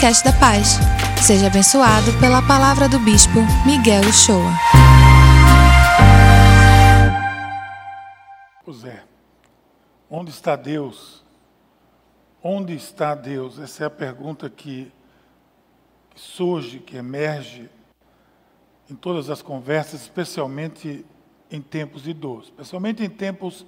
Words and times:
podcast 0.00 0.24
da 0.24 0.32
Paz. 0.32 0.78
Seja 1.22 1.48
abençoado 1.48 2.18
pela 2.18 2.40
palavra 2.40 2.88
do 2.88 2.98
Bispo 3.00 3.40
Miguel 3.66 4.00
Uchoa. 4.08 4.50
Pois 8.64 8.82
é. 8.84 9.02
Onde 10.08 10.30
está 10.30 10.56
Deus? 10.56 11.22
Onde 12.42 12.74
está 12.74 13.14
Deus? 13.14 13.58
Essa 13.58 13.84
é 13.84 13.86
a 13.88 13.90
pergunta 13.90 14.48
que, 14.48 14.90
que 16.14 16.20
surge, 16.20 16.78
que 16.78 16.96
emerge 16.96 17.68
em 18.88 18.94
todas 18.94 19.28
as 19.28 19.42
conversas, 19.42 20.00
especialmente 20.00 21.04
em 21.50 21.60
tempos 21.60 22.04
de 22.04 22.14
dor, 22.14 22.44
especialmente 22.44 23.04
em 23.04 23.10
tempos 23.10 23.66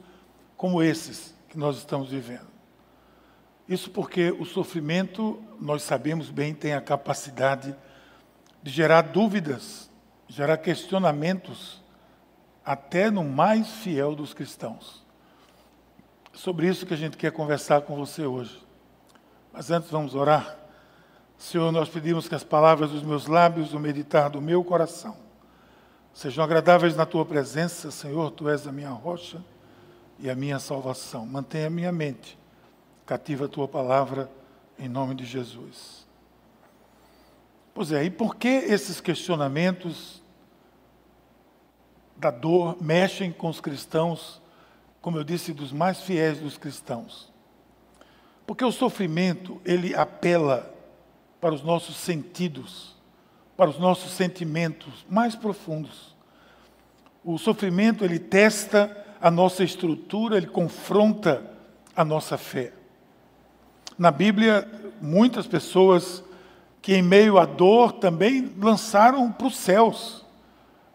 como 0.57 0.83
esses 0.83 1.35
que 1.51 1.59
nós 1.59 1.77
estamos 1.77 2.09
vivendo. 2.09 2.52
Isso 3.69 3.91
porque 3.91 4.31
o 4.33 4.45
sofrimento, 4.45 5.41
nós 5.61 5.83
sabemos 5.83 6.31
bem, 6.31 6.55
tem 6.55 6.75
a 6.75 6.81
capacidade 6.81 7.75
de 8.63 8.71
gerar 8.71 9.03
dúvidas, 9.03 9.89
gerar 10.29 10.59
questionamentos, 10.59 11.83
até 12.65 13.11
no 13.11 13.25
mais 13.25 13.69
fiel 13.69 14.15
dos 14.15 14.35
cristãos. 14.35 15.03
Sobre 16.33 16.67
isso 16.69 16.87
que 16.87 16.95
a 16.95 16.97
gente 16.97 17.17
quer 17.17 17.33
conversar 17.33 17.83
com 17.83 17.97
você 17.97 18.25
hoje. 18.25 18.63
Mas 19.53 19.71
antes 19.71 19.91
vamos 19.91 20.15
orar. 20.15 20.57
Senhor, 21.37 21.71
nós 21.73 21.89
pedimos 21.89 22.29
que 22.29 22.35
as 22.35 22.45
palavras 22.45 22.91
dos 22.91 23.03
meus 23.03 23.27
lábios, 23.27 23.75
o 23.75 23.81
meditar 23.81 24.31
do 24.31 24.41
meu 24.41 24.63
coração, 24.65 25.17
sejam 26.15 26.45
agradáveis 26.45 26.97
na 26.97 27.05
tua 27.05 27.25
presença, 27.25 27.91
Senhor, 27.91 28.31
tu 28.31 28.49
és 28.49 28.67
a 28.67 28.73
minha 28.73 28.91
rocha 28.91 29.43
e 30.19 30.31
a 30.31 30.35
minha 30.35 30.59
salvação. 30.59 31.27
Mantenha 31.27 31.67
a 31.67 31.71
minha 31.71 31.93
mente 31.93 32.39
cativa 33.07 33.47
a 33.47 33.49
tua 33.49 33.69
palavra 33.69 34.31
em 34.79 34.89
nome 34.89 35.15
de 35.15 35.25
Jesus. 35.25 36.07
Pois 37.75 37.91
é, 37.93 38.05
e 38.05 38.11
por 38.11 38.37
que 38.37 38.49
esses 38.49 39.01
questionamentos 39.01 40.23
da 42.17 42.31
dor 42.31 42.77
mexem 42.81 43.33
com 43.33 43.49
os 43.49 43.61
cristãos, 43.61 44.41
como 45.01 45.17
eu 45.19 45.25
disse, 45.25 45.53
dos 45.53 45.73
mais 45.73 46.01
fiéis 46.03 46.39
dos 46.39 46.59
cristãos? 46.59 47.33
Porque 48.47 48.65
o 48.65 48.73
sofrimento, 48.73 49.61
ele 49.65 49.95
apela 49.95 50.75
para 51.41 51.55
os 51.55 51.63
nossos 51.63 51.97
sentidos, 51.97 52.95
para 53.57 53.71
os 53.71 53.79
nossos 53.79 54.13
sentimentos 54.13 55.07
mais 55.09 55.35
profundos. 55.35 56.15
O 57.25 57.39
sofrimento, 57.39 58.05
ele 58.05 58.19
testa 58.19 58.97
a 59.21 59.31
nossa 59.31 59.65
estrutura, 59.65 60.37
ele 60.37 60.49
confronta 60.49 61.51
a 61.95 62.05
nossa 62.05 62.37
fé. 62.37 62.73
Na 64.03 64.11
Bíblia, 64.11 64.69
muitas 65.01 65.47
pessoas 65.47 66.25
que, 66.83 66.93
em 66.93 67.03
meio 67.03 67.39
à 67.39 67.45
dor, 67.45 67.93
também 67.93 68.53
lançaram 68.59 69.31
para 69.31 69.47
os 69.47 69.57
céus 69.57 70.27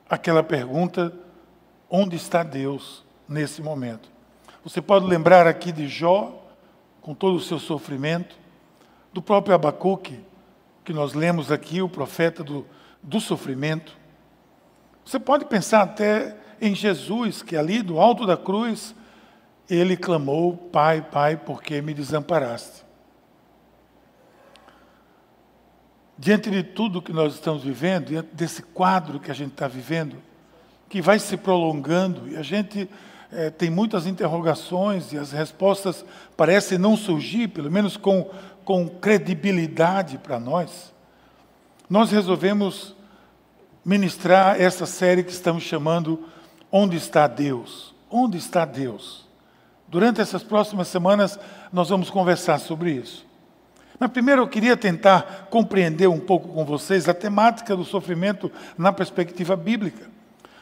aquela 0.09 0.43
pergunta: 0.43 1.13
onde 1.89 2.17
está 2.17 2.43
Deus 2.43 3.05
nesse 3.25 3.61
momento? 3.61 4.09
Você 4.61 4.81
pode 4.81 5.05
lembrar 5.05 5.47
aqui 5.47 5.71
de 5.71 5.87
Jó, 5.87 6.37
com 6.99 7.13
todo 7.13 7.37
o 7.37 7.39
seu 7.39 7.59
sofrimento, 7.59 8.35
do 9.13 9.21
próprio 9.21 9.55
Abacuque, 9.55 10.19
que 10.83 10.91
nós 10.91 11.13
lemos 11.13 11.49
aqui, 11.49 11.81
o 11.81 11.87
profeta 11.87 12.43
do, 12.43 12.67
do 13.01 13.21
sofrimento. 13.21 13.97
Você 15.05 15.17
pode 15.17 15.45
pensar 15.45 15.83
até 15.83 16.35
em 16.59 16.75
Jesus, 16.75 17.41
que 17.41 17.55
ali 17.55 17.81
do 17.81 18.01
alto 18.01 18.25
da 18.25 18.35
cruz, 18.35 18.93
ele 19.69 19.95
clamou: 19.95 20.57
Pai, 20.57 21.01
Pai, 21.09 21.37
por 21.37 21.63
que 21.63 21.81
me 21.81 21.93
desamparaste? 21.93 22.85
Diante 26.17 26.49
de 26.49 26.63
tudo 26.63 27.01
que 27.01 27.13
nós 27.13 27.35
estamos 27.35 27.63
vivendo, 27.63 28.07
diante 28.07 28.29
desse 28.33 28.61
quadro 28.61 29.19
que 29.19 29.29
a 29.29 29.33
gente 29.33 29.51
está 29.51 29.67
vivendo, 29.67 30.15
que 30.89 31.01
vai 31.01 31.19
se 31.19 31.37
prolongando, 31.37 32.27
e 32.27 32.35
a 32.35 32.41
gente 32.41 32.89
é, 33.31 33.49
tem 33.49 33.69
muitas 33.69 34.07
interrogações 34.07 35.11
e 35.11 35.17
as 35.17 35.31
respostas 35.31 36.03
parecem 36.35 36.77
não 36.77 36.95
surgir, 36.95 37.49
pelo 37.49 37.69
menos 37.69 37.97
com, 37.97 38.29
com 38.63 38.87
credibilidade 38.87 40.17
para 40.17 40.39
nós, 40.39 40.93
nós 41.89 42.11
resolvemos 42.11 42.95
ministrar 43.85 44.59
essa 44.59 44.85
série 44.85 45.23
que 45.23 45.31
estamos 45.31 45.63
chamando 45.63 46.25
Onde 46.69 46.97
está 46.97 47.27
Deus? 47.27 47.95
Onde 48.09 48.37
está 48.37 48.65
Deus? 48.65 49.25
Durante 49.87 50.19
essas 50.19 50.43
próximas 50.43 50.89
semanas, 50.89 51.39
nós 51.71 51.87
vamos 51.87 52.09
conversar 52.09 52.59
sobre 52.59 52.91
isso. 52.91 53.26
Mas 53.99 54.11
primeiro 54.11 54.43
eu 54.43 54.47
queria 54.47 54.77
tentar 54.77 55.47
compreender 55.49 56.07
um 56.07 56.19
pouco 56.19 56.49
com 56.49 56.63
vocês 56.63 57.09
a 57.09 57.13
temática 57.13 57.75
do 57.75 57.83
sofrimento 57.83 58.51
na 58.77 58.93
perspectiva 58.93 59.55
bíblica. 59.55 60.09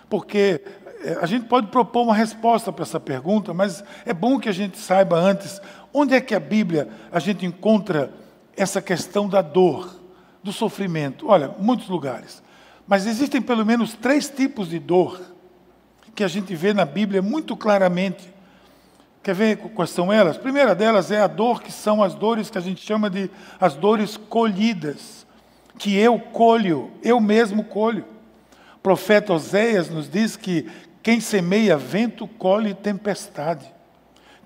Porque 0.09 0.61
eh, 1.03 1.17
a 1.21 1.25
gente 1.25 1.45
pode 1.45 1.67
propor 1.67 2.03
uma 2.03 2.15
resposta 2.15 2.71
para 2.71 2.83
essa 2.83 2.99
pergunta, 2.99 3.53
mas 3.53 3.83
é 4.05 4.13
bom 4.13 4.39
que 4.39 4.47
a 4.47 4.53
gente 4.53 4.77
saiba 4.77 5.17
antes 5.17 5.61
onde 5.93 6.13
é 6.13 6.21
que 6.21 6.35
a 6.35 6.39
Bíblia 6.39 6.89
a 7.11 7.19
gente 7.19 7.45
encontra 7.45 8.11
essa 8.55 8.81
questão 8.81 9.27
da 9.27 9.41
dor, 9.41 9.99
do 10.43 10.53
sofrimento. 10.53 11.27
Olha, 11.27 11.53
muitos 11.59 11.89
lugares. 11.89 12.43
Mas 12.87 13.05
existem 13.05 13.41
pelo 13.41 13.65
menos 13.65 13.93
três 13.93 14.29
tipos 14.29 14.69
de 14.69 14.79
dor 14.79 15.19
que 16.13 16.23
a 16.23 16.27
gente 16.27 16.55
vê 16.55 16.73
na 16.73 16.85
Bíblia 16.85 17.21
muito 17.21 17.57
claramente. 17.57 18.33
Quer 19.25 19.33
ver 19.33 19.57
quais 19.57 19.89
são 19.89 20.13
elas? 20.13 20.37
A 20.37 20.39
primeira 20.39 20.75
delas 20.75 21.09
é 21.09 21.19
a 21.19 21.25
dor, 21.25 21.63
que 21.63 21.71
são 21.71 22.03
as 22.03 22.13
dores 22.13 22.51
que 22.51 22.59
a 22.59 22.61
gente 22.61 22.85
chama 22.85 23.09
de 23.09 23.27
as 23.59 23.73
dores 23.73 24.17
colhidas, 24.17 25.25
que 25.79 25.97
eu 25.97 26.19
colho, 26.19 26.91
eu 27.01 27.19
mesmo 27.19 27.63
colho. 27.63 28.05
O 28.75 28.79
profeta 28.83 29.33
Oséias 29.33 29.89
nos 29.89 30.07
diz 30.07 30.37
que 30.37 30.69
quem 31.01 31.19
semeia 31.19 31.75
vento 31.75 32.27
colhe 32.27 32.75
tempestade. 32.75 33.65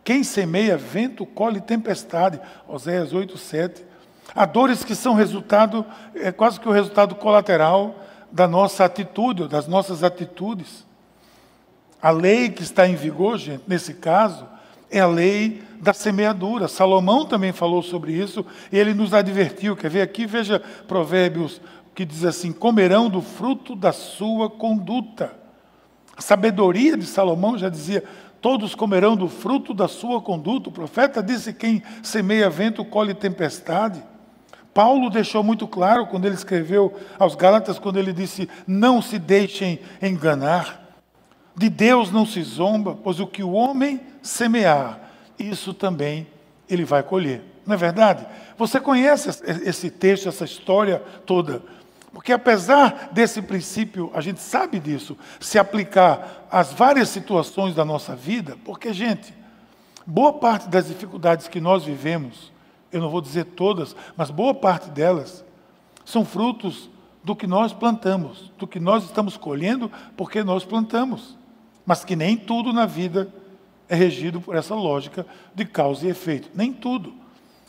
Quem 0.01 0.23
semeia 0.23 0.77
vento 0.77 1.25
colhe 1.25 1.59
tempestade. 1.59 2.39
Oséias 2.65 3.11
8, 3.11 3.37
7. 3.37 3.85
Há 4.33 4.45
dores 4.45 4.81
que 4.81 4.95
são 4.95 5.13
resultado, 5.13 5.85
é 6.15 6.31
quase 6.31 6.57
que 6.57 6.69
o 6.69 6.71
resultado 6.71 7.15
colateral 7.15 8.01
da 8.31 8.47
nossa 8.47 8.85
atitude, 8.85 9.49
das 9.49 9.67
nossas 9.67 10.05
atitudes. 10.05 10.85
A 12.01 12.11
lei 12.11 12.47
que 12.47 12.63
está 12.63 12.87
em 12.87 12.95
vigor, 12.95 13.37
gente, 13.37 13.63
nesse 13.67 13.93
caso, 13.95 14.47
é 14.91 14.99
a 14.99 15.07
lei 15.07 15.61
da 15.79 15.93
semeadura. 15.93 16.67
Salomão 16.67 17.25
também 17.25 17.51
falou 17.51 17.81
sobre 17.81 18.13
isso 18.13 18.45
e 18.71 18.77
ele 18.77 18.93
nos 18.93 19.13
advertiu. 19.13 19.75
Quer 19.75 19.89
ver 19.89 20.01
aqui? 20.01 20.25
Veja 20.25 20.61
Provérbios 20.87 21.61
que 21.95 22.05
diz 22.05 22.23
assim: 22.23 22.51
comerão 22.51 23.09
do 23.09 23.21
fruto 23.21 23.75
da 23.75 23.91
sua 23.91 24.49
conduta. 24.49 25.33
A 26.15 26.21
sabedoria 26.21 26.95
de 26.95 27.05
Salomão 27.05 27.57
já 27.57 27.69
dizia: 27.69 28.03
todos 28.41 28.75
comerão 28.75 29.15
do 29.15 29.27
fruto 29.27 29.73
da 29.73 29.87
sua 29.87 30.21
conduta. 30.21 30.69
O 30.69 30.71
profeta 30.73 31.21
disse: 31.21 31.53
quem 31.53 31.83
semeia 32.01 32.49
vento 32.49 32.85
colhe 32.85 33.13
tempestade. 33.13 34.01
Paulo 34.73 35.09
deixou 35.09 35.43
muito 35.43 35.67
claro 35.67 36.07
quando 36.07 36.25
ele 36.25 36.35
escreveu 36.35 36.97
aos 37.17 37.35
Gálatas, 37.35 37.79
quando 37.79 37.99
ele 37.99 38.13
disse: 38.13 38.47
Não 38.65 39.01
se 39.01 39.19
deixem 39.19 39.79
enganar. 40.01 40.88
De 41.59 41.67
Deus 41.67 42.09
não 42.09 42.25
se 42.25 42.41
zomba, 42.41 42.97
pois 43.03 43.19
o 43.19 43.27
que 43.27 43.43
o 43.43 43.51
homem 43.51 43.99
semear, 44.21 44.97
isso 45.37 45.73
também 45.73 46.25
ele 46.69 46.85
vai 46.85 47.03
colher. 47.03 47.43
Não 47.65 47.73
é 47.73 47.77
verdade? 47.77 48.25
Você 48.57 48.79
conhece 48.79 49.27
esse 49.43 49.89
texto, 49.91 50.29
essa 50.29 50.45
história 50.45 51.03
toda. 51.25 51.61
Porque 52.13 52.31
apesar 52.31 53.09
desse 53.11 53.41
princípio, 53.41 54.09
a 54.13 54.21
gente 54.21 54.39
sabe 54.39 54.79
disso, 54.79 55.17
se 55.37 55.59
aplicar 55.59 56.47
às 56.49 56.71
várias 56.71 57.09
situações 57.09 57.75
da 57.75 57.83
nossa 57.83 58.15
vida, 58.15 58.55
porque, 58.63 58.93
gente, 58.93 59.33
boa 60.07 60.31
parte 60.31 60.69
das 60.69 60.87
dificuldades 60.87 61.49
que 61.49 61.59
nós 61.59 61.83
vivemos, 61.83 62.53
eu 62.89 63.01
não 63.01 63.09
vou 63.09 63.19
dizer 63.19 63.43
todas, 63.43 63.97
mas 64.15 64.31
boa 64.31 64.53
parte 64.53 64.89
delas, 64.91 65.43
são 66.05 66.23
frutos 66.23 66.89
do 67.21 67.35
que 67.35 67.45
nós 67.45 67.73
plantamos, 67.73 68.49
do 68.57 68.65
que 68.65 68.79
nós 68.79 69.03
estamos 69.03 69.35
colhendo 69.35 69.91
porque 70.15 70.41
nós 70.41 70.63
plantamos 70.63 71.37
mas 71.89 72.05
que 72.05 72.15
nem 72.15 72.37
tudo 72.37 72.71
na 72.71 72.85
vida 72.85 73.33
é 73.87 73.95
regido 73.95 74.39
por 74.39 74.55
essa 74.55 74.75
lógica 74.75 75.25
de 75.55 75.65
causa 75.65 76.05
e 76.05 76.09
efeito. 76.11 76.47
Nem 76.53 76.71
tudo. 76.71 77.11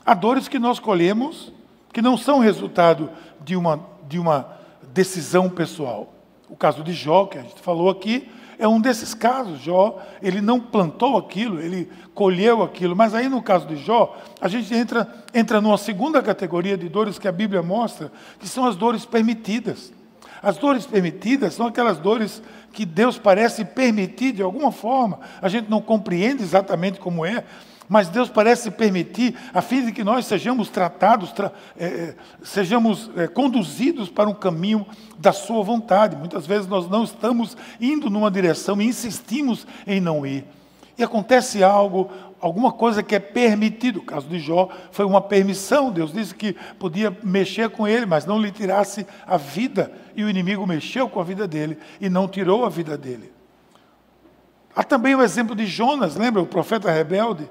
Há 0.05 0.13
dores 0.13 0.47
que 0.47 0.59
nós 0.59 0.79
colhemos 0.79 1.51
que 1.91 2.03
não 2.03 2.19
são 2.19 2.39
resultado 2.39 3.09
de 3.43 3.57
uma, 3.57 3.81
de 4.07 4.19
uma 4.19 4.59
decisão 4.93 5.49
pessoal. 5.49 6.13
O 6.51 6.55
caso 6.55 6.85
de 6.85 6.93
Jó, 6.93 7.25
que 7.25 7.39
a 7.39 7.41
gente 7.41 7.63
falou 7.63 7.89
aqui, 7.89 8.31
é 8.59 8.69
um 8.69 8.79
desses 8.79 9.15
casos. 9.15 9.59
Jó, 9.59 9.99
ele 10.21 10.43
não 10.43 10.61
plantou 10.61 11.17
aquilo, 11.17 11.59
ele 11.59 11.91
colheu 12.15 12.63
aquilo. 12.63 12.95
Mas 12.95 13.15
aí 13.15 13.27
no 13.27 13.41
caso 13.41 13.67
de 13.67 13.77
Jó, 13.77 14.19
a 14.39 14.49
gente 14.49 14.75
entra, 14.75 15.25
entra 15.33 15.63
numa 15.63 15.79
segunda 15.79 16.21
categoria 16.23 16.77
de 16.77 16.91
dores 16.91 17.19
que 17.19 17.27
a 17.27 17.33
Bíblia 17.33 17.63
mostra, 17.63 18.13
que 18.39 18.47
são 18.47 18.67
as 18.67 18.77
dores 18.77 19.07
permitidas. 19.07 19.91
As 20.43 20.57
dores 20.57 20.87
permitidas 20.87 21.55
são 21.55 21.67
aquelas 21.67 21.99
dores 21.99 22.43
que 22.73 22.87
Deus 22.87 23.19
parece 23.19 23.65
permitir 23.65 24.33
de 24.33 24.43
alguma 24.43 24.73
forma. 24.73 25.21
A 25.43 25.49
gente 25.49 25.69
não 25.69 25.81
compreende 25.81 26.43
exatamente 26.43 26.99
como 26.99 27.27
é, 27.27 27.45
mas 27.89 28.09
Deus 28.09 28.29
parece 28.29 28.71
permitir 28.71 29.35
a 29.53 29.61
fim 29.61 29.85
de 29.85 29.91
que 29.91 30.05
nós 30.05 30.25
sejamos 30.25 30.69
tratados, 30.69 31.33
tra 31.33 31.53
é, 31.77 32.15
sejamos 32.41 33.11
é, 33.17 33.27
conduzidos 33.27 34.09
para 34.09 34.31
um 34.31 34.35
caminho 34.35 34.87
da 35.19 35.33
Sua 35.33 35.63
vontade. 35.65 36.15
Muitas 36.15 36.47
vezes 36.47 36.69
nós 36.69 36.89
não 36.89 37.03
estamos 37.03 37.57
indo 37.81 38.09
numa 38.09 38.31
direção 38.31 38.81
e 38.81 38.87
insistimos 38.87 39.67
em 39.87 40.01
não 40.01 40.25
ir. 40.25 40.45
E 40.97 41.03
acontece 41.03 41.65
algo, 41.65 42.11
alguma 42.41 42.73
coisa 42.73 43.03
que 43.03 43.15
é 43.15 43.19
permitido. 43.19 43.99
O 43.99 44.05
caso 44.05 44.29
de 44.29 44.39
Jó 44.39 44.69
foi 44.91 45.05
uma 45.05 45.21
permissão. 45.21 45.91
Deus 45.91 46.13
disse 46.13 46.35
que 46.35 46.55
podia 46.79 47.17
mexer 47.23 47.71
com 47.71 47.87
ele, 47.87 48.07
mas 48.07 48.27
não 48.27 48.41
lhe 48.41 48.51
tirasse 48.51 49.07
a 49.27 49.37
vida. 49.37 49.93
E 50.17 50.25
o 50.25 50.31
inimigo 50.31 50.67
mexeu 50.67 51.09
com 51.09 51.21
a 51.21 51.25
vida 51.25 51.47
dele 51.47 51.79
e 52.01 52.09
não 52.09 52.27
tirou 52.27 52.65
a 52.65 52.69
vida 52.69 52.97
dele. 52.97 53.33
Há 54.75 54.83
também 54.83 55.15
o 55.15 55.23
exemplo 55.23 55.55
de 55.55 55.67
Jonas, 55.67 56.17
lembra 56.17 56.41
o 56.41 56.47
profeta 56.47 56.91
rebelde? 56.91 57.49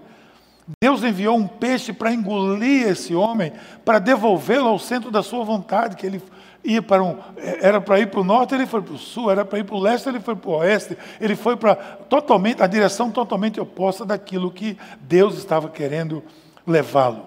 Deus 0.82 1.04
enviou 1.04 1.36
um 1.36 1.48
peixe 1.48 1.92
para 1.92 2.14
engolir 2.14 2.88
esse 2.88 3.16
homem, 3.16 3.52
para 3.84 3.98
devolvê-lo 3.98 4.68
ao 4.68 4.78
centro 4.78 5.10
da 5.10 5.24
sua 5.24 5.44
vontade, 5.44 5.96
que 5.96 6.06
ele 6.06 6.22
ia 6.64 6.82
para 6.82 7.04
um, 7.04 7.18
era 7.38 7.80
para 7.80 8.00
ir 8.00 8.08
para 8.08 8.20
o 8.20 8.24
norte, 8.24 8.54
ele 8.54 8.66
foi 8.66 8.82
para 8.82 8.94
o 8.94 8.98
sul, 8.98 9.32
era 9.32 9.46
para 9.46 9.60
ir 9.60 9.64
para 9.64 9.76
o 9.76 9.80
leste, 9.80 10.10
ele 10.10 10.20
foi 10.20 10.36
para 10.36 10.50
o 10.50 10.54
oeste, 10.56 10.98
ele 11.20 11.36
foi 11.36 11.56
para 11.56 11.76
totalmente 11.76 12.62
a 12.62 12.68
direção 12.68 13.10
totalmente 13.12 13.60
oposta 13.60 14.06
daquilo 14.06 14.52
que 14.52 14.78
Deus 15.02 15.38
estava 15.38 15.70
querendo 15.70 16.24
levá-lo. 16.66 17.26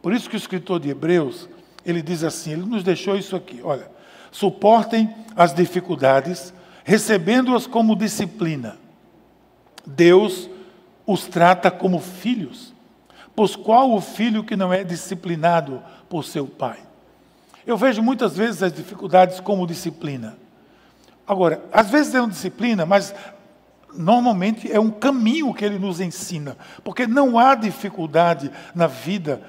Por 0.00 0.12
isso 0.12 0.28
que 0.28 0.36
o 0.36 0.38
escritor 0.38 0.80
de 0.80 0.88
Hebreus, 0.88 1.48
ele 1.84 2.02
diz 2.02 2.24
assim, 2.24 2.52
ele 2.52 2.62
nos 2.62 2.82
deixou 2.82 3.16
isso 3.16 3.36
aqui, 3.36 3.60
olha, 3.62 3.90
suportem 4.30 5.14
as 5.36 5.54
dificuldades, 5.54 6.52
recebendo-as 6.84 7.66
como 7.66 7.94
disciplina. 7.94 8.78
Deus 9.86 10.48
os 11.06 11.26
trata 11.26 11.70
como 11.70 11.98
filhos. 12.00 12.72
Pois 13.34 13.56
qual 13.56 13.92
o 13.92 14.00
filho 14.00 14.44
que 14.44 14.56
não 14.56 14.72
é 14.72 14.84
disciplinado 14.84 15.82
por 16.08 16.24
seu 16.24 16.46
pai? 16.46 16.78
Eu 17.66 17.76
vejo 17.76 18.02
muitas 18.02 18.36
vezes 18.36 18.62
as 18.62 18.72
dificuldades 18.72 19.40
como 19.40 19.66
disciplina. 19.66 20.36
Agora, 21.26 21.64
às 21.72 21.90
vezes 21.90 22.14
é 22.14 22.20
uma 22.20 22.28
disciplina, 22.28 22.84
mas 22.84 23.14
normalmente 23.94 24.70
é 24.70 24.80
um 24.80 24.90
caminho 24.90 25.54
que 25.54 25.64
ele 25.64 25.78
nos 25.78 26.00
ensina. 26.00 26.56
Porque 26.82 27.06
não 27.06 27.38
há 27.38 27.54
dificuldade 27.54 28.50
na 28.74 28.86
vida 28.86 29.42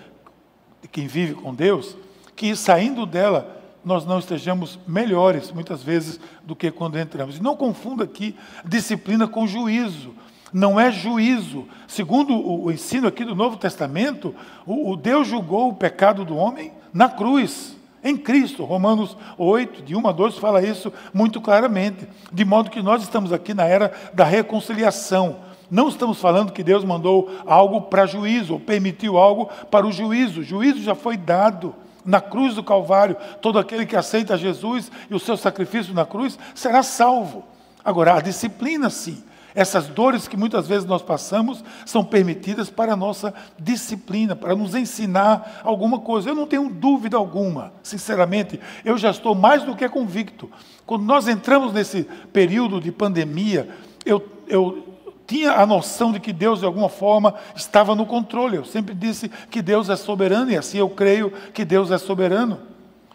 de 0.81 0.87
quem 0.87 1.07
vive 1.07 1.33
com 1.33 1.53
Deus 1.53 1.97
que 2.35 2.55
saindo 2.55 3.05
dela 3.05 3.61
nós 3.85 4.05
não 4.05 4.17
estejamos 4.17 4.79
melhores, 4.87 5.51
muitas 5.51 5.83
vezes, 5.83 6.19
do 6.43 6.55
que 6.55 6.71
quando 6.71 6.97
entramos. 6.97 7.37
E 7.37 7.43
não 7.43 7.55
confunda 7.55 8.05
aqui 8.05 8.35
disciplina 8.65 9.27
com 9.27 9.45
juízo 9.45 10.15
não 10.53 10.79
é 10.79 10.91
juízo. 10.91 11.67
Segundo 11.87 12.35
o 12.35 12.71
ensino 12.71 13.07
aqui 13.07 13.25
do 13.25 13.35
Novo 13.35 13.57
Testamento, 13.57 14.35
o, 14.65 14.95
Deus 14.95 15.27
julgou 15.27 15.69
o 15.69 15.75
pecado 15.75 16.23
do 16.23 16.37
homem 16.37 16.71
na 16.93 17.09
cruz, 17.09 17.75
em 18.03 18.17
Cristo. 18.17 18.63
Romanos 18.63 19.15
8, 19.37 19.81
de 19.83 19.95
1 19.95 20.07
a 20.07 20.11
2, 20.11 20.37
fala 20.37 20.61
isso 20.61 20.91
muito 21.13 21.39
claramente. 21.39 22.07
De 22.31 22.43
modo 22.43 22.69
que 22.69 22.81
nós 22.81 23.01
estamos 23.01 23.31
aqui 23.31 23.53
na 23.53 23.65
era 23.65 23.93
da 24.13 24.23
reconciliação. 24.23 25.37
Não 25.71 25.87
estamos 25.87 26.19
falando 26.19 26.51
que 26.51 26.63
Deus 26.63 26.83
mandou 26.83 27.31
algo 27.45 27.81
para 27.81 28.05
juízo, 28.05 28.53
ou 28.53 28.59
permitiu 28.59 29.17
algo 29.17 29.49
para 29.71 29.87
o 29.87 29.91
juízo. 29.91 30.41
O 30.41 30.43
juízo 30.43 30.81
já 30.81 30.93
foi 30.93 31.17
dado. 31.17 31.73
Na 32.05 32.19
cruz 32.19 32.53
do 32.53 32.61
Calvário, 32.61 33.15
todo 33.41 33.57
aquele 33.57 33.85
que 33.85 33.95
aceita 33.95 34.37
Jesus 34.37 34.91
e 35.09 35.15
o 35.15 35.19
seu 35.19 35.37
sacrifício 35.37 35.93
na 35.93 36.05
cruz 36.05 36.37
será 36.53 36.83
salvo. 36.83 37.45
Agora, 37.83 38.15
a 38.15 38.21
disciplina, 38.21 38.89
sim, 38.89 39.23
essas 39.55 39.87
dores 39.87 40.27
que 40.27 40.37
muitas 40.37 40.67
vezes 40.67 40.85
nós 40.85 41.01
passamos 41.01 41.63
são 41.85 42.03
permitidas 42.03 42.69
para 42.69 42.93
a 42.93 42.95
nossa 42.95 43.33
disciplina, 43.59 44.35
para 44.35 44.55
nos 44.55 44.75
ensinar 44.75 45.61
alguma 45.63 45.99
coisa. 45.99 46.29
Eu 46.29 46.35
não 46.35 46.47
tenho 46.47 46.69
dúvida 46.69 47.17
alguma, 47.17 47.73
sinceramente, 47.81 48.59
eu 48.83 48.97
já 48.97 49.11
estou 49.11 49.35
mais 49.35 49.63
do 49.63 49.75
que 49.75 49.87
convicto. 49.87 50.49
Quando 50.85 51.03
nós 51.03 51.27
entramos 51.27 51.73
nesse 51.73 52.07
período 52.31 52.81
de 52.81 52.91
pandemia, 52.91 53.69
eu, 54.05 54.25
eu 54.47 54.87
tinha 55.25 55.53
a 55.53 55.65
noção 55.65 56.11
de 56.11 56.19
que 56.19 56.33
Deus, 56.33 56.59
de 56.59 56.65
alguma 56.65 56.89
forma, 56.89 57.35
estava 57.55 57.95
no 57.95 58.05
controle. 58.05 58.57
Eu 58.57 58.65
sempre 58.65 58.93
disse 58.93 59.29
que 59.49 59.61
Deus 59.61 59.89
é 59.89 59.95
soberano 59.95 60.51
e 60.51 60.57
assim 60.57 60.77
eu 60.77 60.89
creio 60.89 61.31
que 61.53 61.63
Deus 61.63 61.91
é 61.91 61.97
soberano 61.97 62.72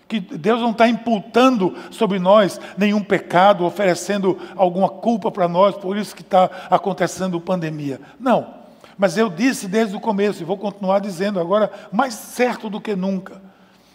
que 0.09 0.19
Deus 0.19 0.63
não 0.63 0.71
está 0.71 0.89
imputando 0.89 1.77
sobre 1.91 2.19
nós 2.19 2.59
nenhum 2.79 3.05
pecado, 3.05 3.67
oferecendo 3.67 4.39
alguma 4.57 4.89
culpa 4.89 5.31
para 5.31 5.47
nós, 5.47 5.77
por 5.77 5.99
isso 5.99 6.17
que 6.17 6.23
está 6.23 6.51
acontecendo 6.71 7.39
pandemia. 7.39 8.01
Não. 8.19 8.57
Mas 8.97 9.17
eu 9.17 9.29
disse 9.29 9.69
desde 9.69 9.95
o 9.95 10.01
começo, 10.01 10.43
e 10.43 10.47
vou 10.47 10.57
continuar 10.57 10.99
dizendo 10.99 11.39
agora, 11.39 11.71
mais 11.93 12.15
certo 12.15 12.71
do 12.71 12.81
que 12.81 12.97
nunca, 12.97 13.41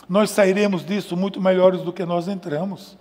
nós 0.08 0.30
sairemos 0.30 0.86
disso 0.86 1.18
muito 1.18 1.42
melhores 1.42 1.82
do 1.82 1.92
que 1.92 2.06
nós 2.06 2.28
entramos. 2.28 2.96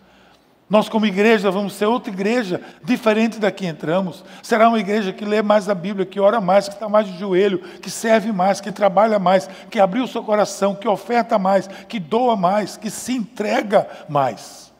Nós, 0.72 0.88
como 0.88 1.04
igreja, 1.04 1.50
vamos 1.50 1.74
ser 1.74 1.84
outra 1.84 2.10
igreja, 2.10 2.58
diferente 2.82 3.38
da 3.38 3.50
que 3.50 3.66
entramos. 3.66 4.24
Será 4.42 4.70
uma 4.70 4.80
igreja 4.80 5.12
que 5.12 5.22
lê 5.22 5.42
mais 5.42 5.68
a 5.68 5.74
Bíblia, 5.74 6.06
que 6.06 6.18
ora 6.18 6.40
mais, 6.40 6.66
que 6.66 6.72
está 6.72 6.88
mais 6.88 7.06
de 7.06 7.18
joelho, 7.18 7.58
que 7.58 7.90
serve 7.90 8.32
mais, 8.32 8.58
que 8.58 8.72
trabalha 8.72 9.18
mais, 9.18 9.50
que 9.70 9.78
abriu 9.78 10.04
o 10.04 10.08
seu 10.08 10.22
coração, 10.22 10.74
que 10.74 10.88
oferta 10.88 11.38
mais, 11.38 11.66
que 11.66 12.00
doa 12.00 12.36
mais, 12.36 12.78
que 12.78 12.88
se 12.88 13.12
entrega 13.12 13.86
mais. 14.08 14.72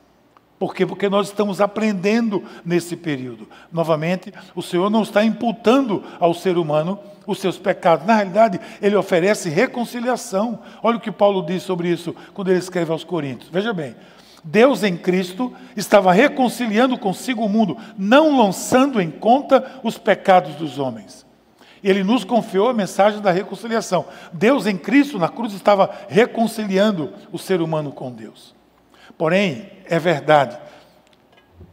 Por 0.57 0.73
quê? 0.73 0.83
Porque 0.83 1.07
nós 1.07 1.27
estamos 1.27 1.61
aprendendo 1.61 2.43
nesse 2.65 2.95
período. 2.95 3.47
Novamente, 3.71 4.33
o 4.55 4.63
Senhor 4.63 4.89
não 4.89 5.03
está 5.03 5.23
imputando 5.23 6.03
ao 6.19 6.33
ser 6.33 6.57
humano 6.57 6.97
os 7.27 7.37
seus 7.37 7.59
pecados. 7.59 8.07
Na 8.07 8.15
realidade, 8.15 8.59
ele 8.81 8.95
oferece 8.95 9.47
reconciliação. 9.47 10.57
Olha 10.81 10.97
o 10.97 10.99
que 10.99 11.11
Paulo 11.11 11.45
diz 11.45 11.61
sobre 11.61 11.89
isso 11.89 12.15
quando 12.33 12.49
ele 12.49 12.57
escreve 12.57 12.91
aos 12.91 13.03
Coríntios. 13.03 13.51
Veja 13.51 13.71
bem, 13.71 13.95
Deus 14.43 14.83
em 14.83 14.97
Cristo 14.97 15.53
estava 15.75 16.11
reconciliando 16.11 16.97
consigo 16.97 17.45
o 17.45 17.49
mundo, 17.49 17.77
não 17.97 18.37
lançando 18.37 19.01
em 19.01 19.09
conta 19.09 19.79
os 19.83 19.97
pecados 19.97 20.55
dos 20.55 20.77
homens. 20.77 21.25
Ele 21.83 22.03
nos 22.03 22.23
confiou 22.23 22.69
a 22.69 22.73
mensagem 22.73 23.21
da 23.21 23.31
reconciliação. 23.31 24.05
Deus 24.31 24.65
em 24.65 24.77
Cristo 24.77 25.19
na 25.19 25.29
cruz 25.29 25.53
estava 25.53 25.89
reconciliando 26.07 27.13
o 27.31 27.37
ser 27.37 27.61
humano 27.61 27.91
com 27.91 28.11
Deus. 28.11 28.55
Porém, 29.17 29.69
é 29.85 29.99
verdade, 29.99 30.57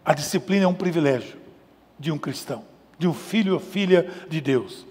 a 0.04 0.12
disciplina 0.12 0.64
é 0.64 0.68
um 0.68 0.74
privilégio 0.74 1.38
de 1.98 2.10
um 2.10 2.18
cristão, 2.18 2.64
de 2.98 3.06
um 3.06 3.14
filho 3.14 3.54
ou 3.54 3.60
filha 3.60 4.08
de 4.28 4.40
Deus. 4.40 4.86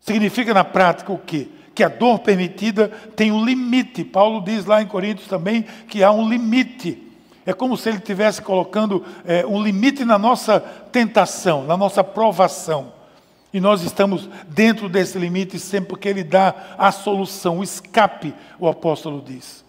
Significa 0.00 0.52
na 0.54 0.64
prática 0.64 1.12
o 1.12 1.18
quê? 1.18 1.48
Que 1.74 1.82
a 1.82 1.88
dor 1.88 2.20
permitida 2.20 2.88
tem 3.16 3.32
um 3.32 3.44
limite. 3.44 4.04
Paulo 4.04 4.40
diz 4.42 4.64
lá 4.64 4.80
em 4.80 4.86
Coríntios 4.86 5.28
também 5.28 5.64
que 5.88 6.02
há 6.02 6.12
um 6.12 6.28
limite. 6.28 7.02
É 7.44 7.52
como 7.52 7.76
se 7.76 7.88
ele 7.88 7.98
estivesse 7.98 8.40
colocando 8.40 9.04
é, 9.24 9.44
um 9.44 9.62
limite 9.62 10.04
na 10.04 10.18
nossa 10.18 10.60
tentação, 10.60 11.64
na 11.64 11.76
nossa 11.76 12.02
provação. 12.02 12.92
E 13.52 13.60
nós 13.60 13.82
estamos 13.82 14.28
dentro 14.48 14.88
desse 14.88 15.18
limite 15.18 15.58
sempre 15.58 15.90
porque 15.90 16.08
ele 16.08 16.24
dá 16.24 16.54
a 16.78 16.90
solução, 16.90 17.58
o 17.58 17.62
escape, 17.62 18.34
o 18.58 18.66
apóstolo 18.66 19.22
diz. 19.24 19.64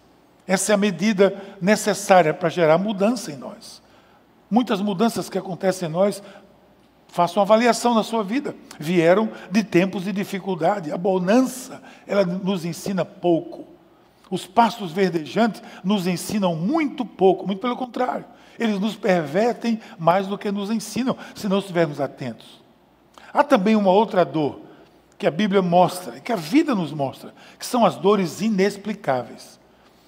Essa 0.46 0.72
é 0.72 0.74
a 0.74 0.78
medida 0.78 1.36
necessária 1.60 2.32
para 2.32 2.48
gerar 2.48 2.78
mudança 2.78 3.30
em 3.30 3.36
nós. 3.36 3.82
Muitas 4.50 4.80
mudanças 4.80 5.28
que 5.28 5.38
acontecem 5.38 5.88
em 5.88 5.92
nós, 5.92 6.22
façam 7.08 7.42
avaliação 7.42 7.94
na 7.94 8.02
sua 8.02 8.22
vida, 8.22 8.54
vieram 8.78 9.30
de 9.50 9.64
tempos 9.64 10.04
de 10.04 10.12
dificuldade. 10.12 10.92
A 10.92 10.98
bonança, 10.98 11.82
ela 12.06 12.24
nos 12.24 12.64
ensina 12.64 13.04
pouco. 13.04 13.64
Os 14.30 14.46
pastos 14.46 14.92
verdejantes 14.92 15.62
nos 15.84 16.06
ensinam 16.06 16.54
muito 16.54 17.04
pouco, 17.04 17.46
muito 17.46 17.60
pelo 17.60 17.76
contrário. 17.76 18.24
Eles 18.58 18.80
nos 18.80 18.96
pervertem 18.96 19.80
mais 19.98 20.26
do 20.26 20.38
que 20.38 20.50
nos 20.50 20.70
ensinam, 20.70 21.16
se 21.34 21.48
não 21.48 21.58
estivermos 21.58 22.00
atentos. 22.00 22.60
Há 23.32 23.44
também 23.44 23.76
uma 23.76 23.90
outra 23.90 24.24
dor 24.24 24.60
que 25.18 25.26
a 25.26 25.30
Bíblia 25.30 25.62
mostra, 25.62 26.20
que 26.20 26.32
a 26.32 26.36
vida 26.36 26.74
nos 26.74 26.92
mostra, 26.92 27.32
que 27.58 27.64
são 27.64 27.84
as 27.84 27.96
dores 27.96 28.40
inexplicáveis. 28.40 29.58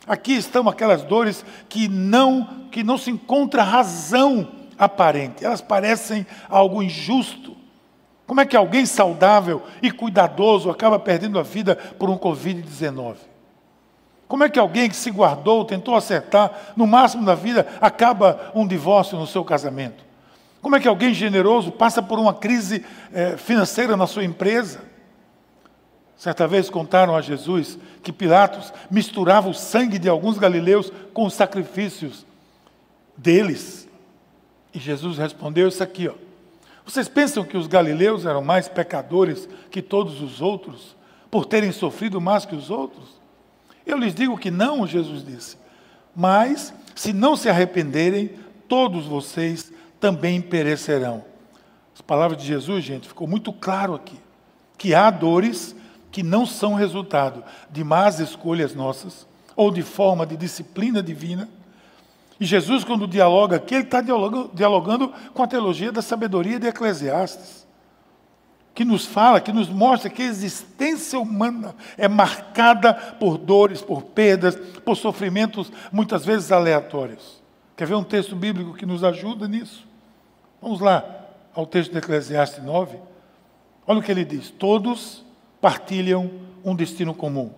Aqui 0.07 0.33
estão 0.33 0.69
aquelas 0.69 1.03
dores 1.03 1.45
que 1.69 1.89
não, 1.89 2.67
que 2.71 2.83
não 2.83 2.97
se 2.97 3.11
encontra 3.11 3.63
razão 3.63 4.49
aparente, 4.79 5.45
elas 5.45 5.61
parecem 5.61 6.27
algo 6.49 6.83
injusto. 6.83 7.57
Como 8.27 8.41
é 8.41 8.47
que 8.47 8.57
alguém 8.57 8.85
saudável 8.85 9.63
e 9.83 9.91
cuidadoso 9.91 10.71
acaba 10.71 10.99
perdendo 10.99 11.39
a 11.39 11.43
vida 11.43 11.77
por 11.77 12.11
um 12.11 12.19
Covid-19? 12.19 13.17
Como 14.29 14.45
é 14.45 14.51
que 14.51 14.59
alguém 14.59 14.91
que 14.91 14.97
se 14.97 15.11
guardou, 15.11 15.65
tentou 15.65 15.97
acertar, 15.97 16.75
no 16.77 16.87
máximo 16.87 17.25
da 17.25 17.35
vida, 17.35 17.67
acaba 17.81 18.53
um 18.55 18.67
divórcio 18.67 19.19
no 19.19 19.27
seu 19.27 19.43
casamento? 19.43 20.05
Como 20.61 20.77
é 20.77 20.81
que 20.81 20.89
alguém 20.89 21.15
generoso 21.15 21.73
passa 21.73 22.03
por 22.03 22.19
uma 22.19 22.35
crise 22.35 22.85
eh, 23.13 23.37
financeira 23.39 23.97
na 23.97 24.07
sua 24.07 24.25
empresa? 24.25 24.83
Certa 26.15 26.47
vez 26.47 26.69
contaram 26.69 27.17
a 27.17 27.23
Jesus 27.23 27.79
que 28.03 28.13
Pilatos 28.13 28.73
misturava 28.91 29.49
o 29.49 29.55
sangue 29.55 29.99
de 29.99 30.09
alguns 30.09 30.37
galileus 30.37 30.93
com 31.15 31.25
os 31.25 31.33
sacrifícios 31.33 32.27
deles. 33.17 33.88
E 34.73 34.79
Jesus 34.79 35.19
respondeu 35.19 35.69
isso 35.69 35.83
aqui, 35.83 36.09
ó. 36.09 36.15
Vocês 36.85 37.09
pensam 37.09 37.45
que 37.45 37.57
os 37.57 37.67
galileus 37.67 38.25
eram 38.25 38.43
mais 38.43 38.69
pecadores 38.69 39.49
que 39.71 39.83
todos 39.83 40.23
os 40.23 40.41
outros? 40.41 40.97
por 41.31 41.47
terem 41.47 41.73
sofrido 41.73 42.21
mais 42.21 42.45
que 42.45 42.55
os 42.55 42.71
outros? 42.71 43.19
Eu 43.87 43.99
lhes 43.99 44.15
digo 44.15 44.39
que 44.39 44.51
não, 44.51 44.87
Jesus 44.87 45.25
disse. 45.25 45.57
Mas, 46.15 46.75
se 46.95 47.13
não 47.13 47.37
se 47.37 47.49
arrependerem, 47.49 48.33
todos 48.67 49.07
vocês 49.07 49.73
também 50.01 50.41
perecerão. 50.41 51.25
As 51.95 52.01
palavras 52.01 52.41
de 52.41 52.47
Jesus, 52.47 52.85
gente, 52.85 53.09
ficou 53.09 53.27
muito 53.27 53.53
claro 53.53 53.95
aqui. 53.95 54.19
Que 54.77 54.95
há 54.95 55.11
dores 55.11 55.75
que 56.11 56.23
não 56.23 56.47
são 56.47 56.75
resultado 56.75 57.43
de 57.71 57.83
más 57.83 58.21
escolhas 58.21 58.75
nossas 58.75 59.27
ou 59.57 59.71
de 59.71 59.83
forma 59.83 60.27
de 60.27 60.37
disciplina 60.37 61.03
divina. 61.03 61.49
E 62.41 62.47
Jesus, 62.47 62.85
quando 62.85 63.07
dialoga 63.07 63.57
aqui, 63.57 63.75
ele 63.75 63.85
está 63.85 64.01
dialogando, 64.01 64.51
dialogando 64.55 65.13
com 65.35 65.43
a 65.43 65.47
teologia 65.47 65.91
da 65.91 66.01
sabedoria 66.01 66.59
de 66.59 66.69
Eclesiastes, 66.69 67.67
que 68.75 68.85
nos 68.85 69.05
fala, 69.05 69.41
que 69.41 69.53
nos 69.53 69.69
mostra 69.69 70.09
que 70.09 70.23
a 70.23 70.27
existência 70.27 71.19
humana 71.19 71.75
é 71.97 72.07
marcada 72.07 72.95
por 72.95 73.37
dores, 73.37 73.83
por 73.83 74.03
perdas, 74.03 74.55
por 74.85 74.97
sofrimentos 74.97 75.73
muitas 75.91 76.25
vezes 76.25 76.53
aleatórios. 76.53 77.43
Quer 77.77 77.89
ver 77.89 77.95
um 77.95 78.05
texto 78.05 78.37
bíblico 78.37 78.75
que 78.75 78.87
nos 78.87 79.03
ajuda 79.03 79.49
nisso? 79.49 79.85
Vamos 80.63 80.81
lá 80.81 81.05
ao 81.55 81.67
texto 81.67 81.91
de 81.91 81.99
Eclesiastes 81.99 82.63
9. 82.63 82.99
Olha 83.85 83.99
o 83.99 84.03
que 84.03 84.13
ele 84.13 84.25
diz: 84.25 84.51
Todos 84.51 85.25
partilham 85.61 86.31
um 86.65 86.75
destino 86.75 87.15
comum. 87.15 87.51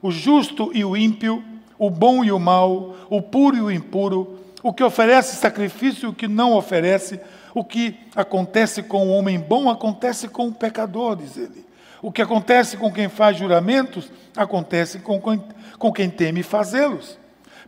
O 0.00 0.10
justo 0.10 0.70
e 0.74 0.84
o 0.84 0.96
ímpio, 0.96 1.44
o 1.78 1.90
bom 1.90 2.24
e 2.24 2.32
o 2.32 2.38
mal, 2.38 2.96
o 3.10 3.20
puro 3.20 3.56
e 3.56 3.60
o 3.60 3.70
impuro, 3.70 4.38
o 4.62 4.72
que 4.72 4.82
oferece 4.82 5.36
sacrifício 5.36 6.06
e 6.06 6.10
o 6.10 6.14
que 6.14 6.26
não 6.26 6.54
oferece, 6.54 7.20
o 7.54 7.64
que 7.64 7.98
acontece 8.14 8.82
com 8.82 9.06
o 9.06 9.12
homem 9.12 9.38
bom 9.38 9.70
acontece 9.70 10.28
com 10.28 10.48
o 10.48 10.52
pecador, 10.52 11.16
diz 11.16 11.36
ele. 11.36 11.64
O 12.02 12.12
que 12.12 12.22
acontece 12.22 12.76
com 12.76 12.92
quem 12.92 13.08
faz 13.08 13.36
juramentos 13.36 14.10
acontece 14.36 14.98
com, 14.98 15.20
com 15.20 15.92
quem 15.92 16.10
teme 16.10 16.42
fazê-los. 16.42 17.18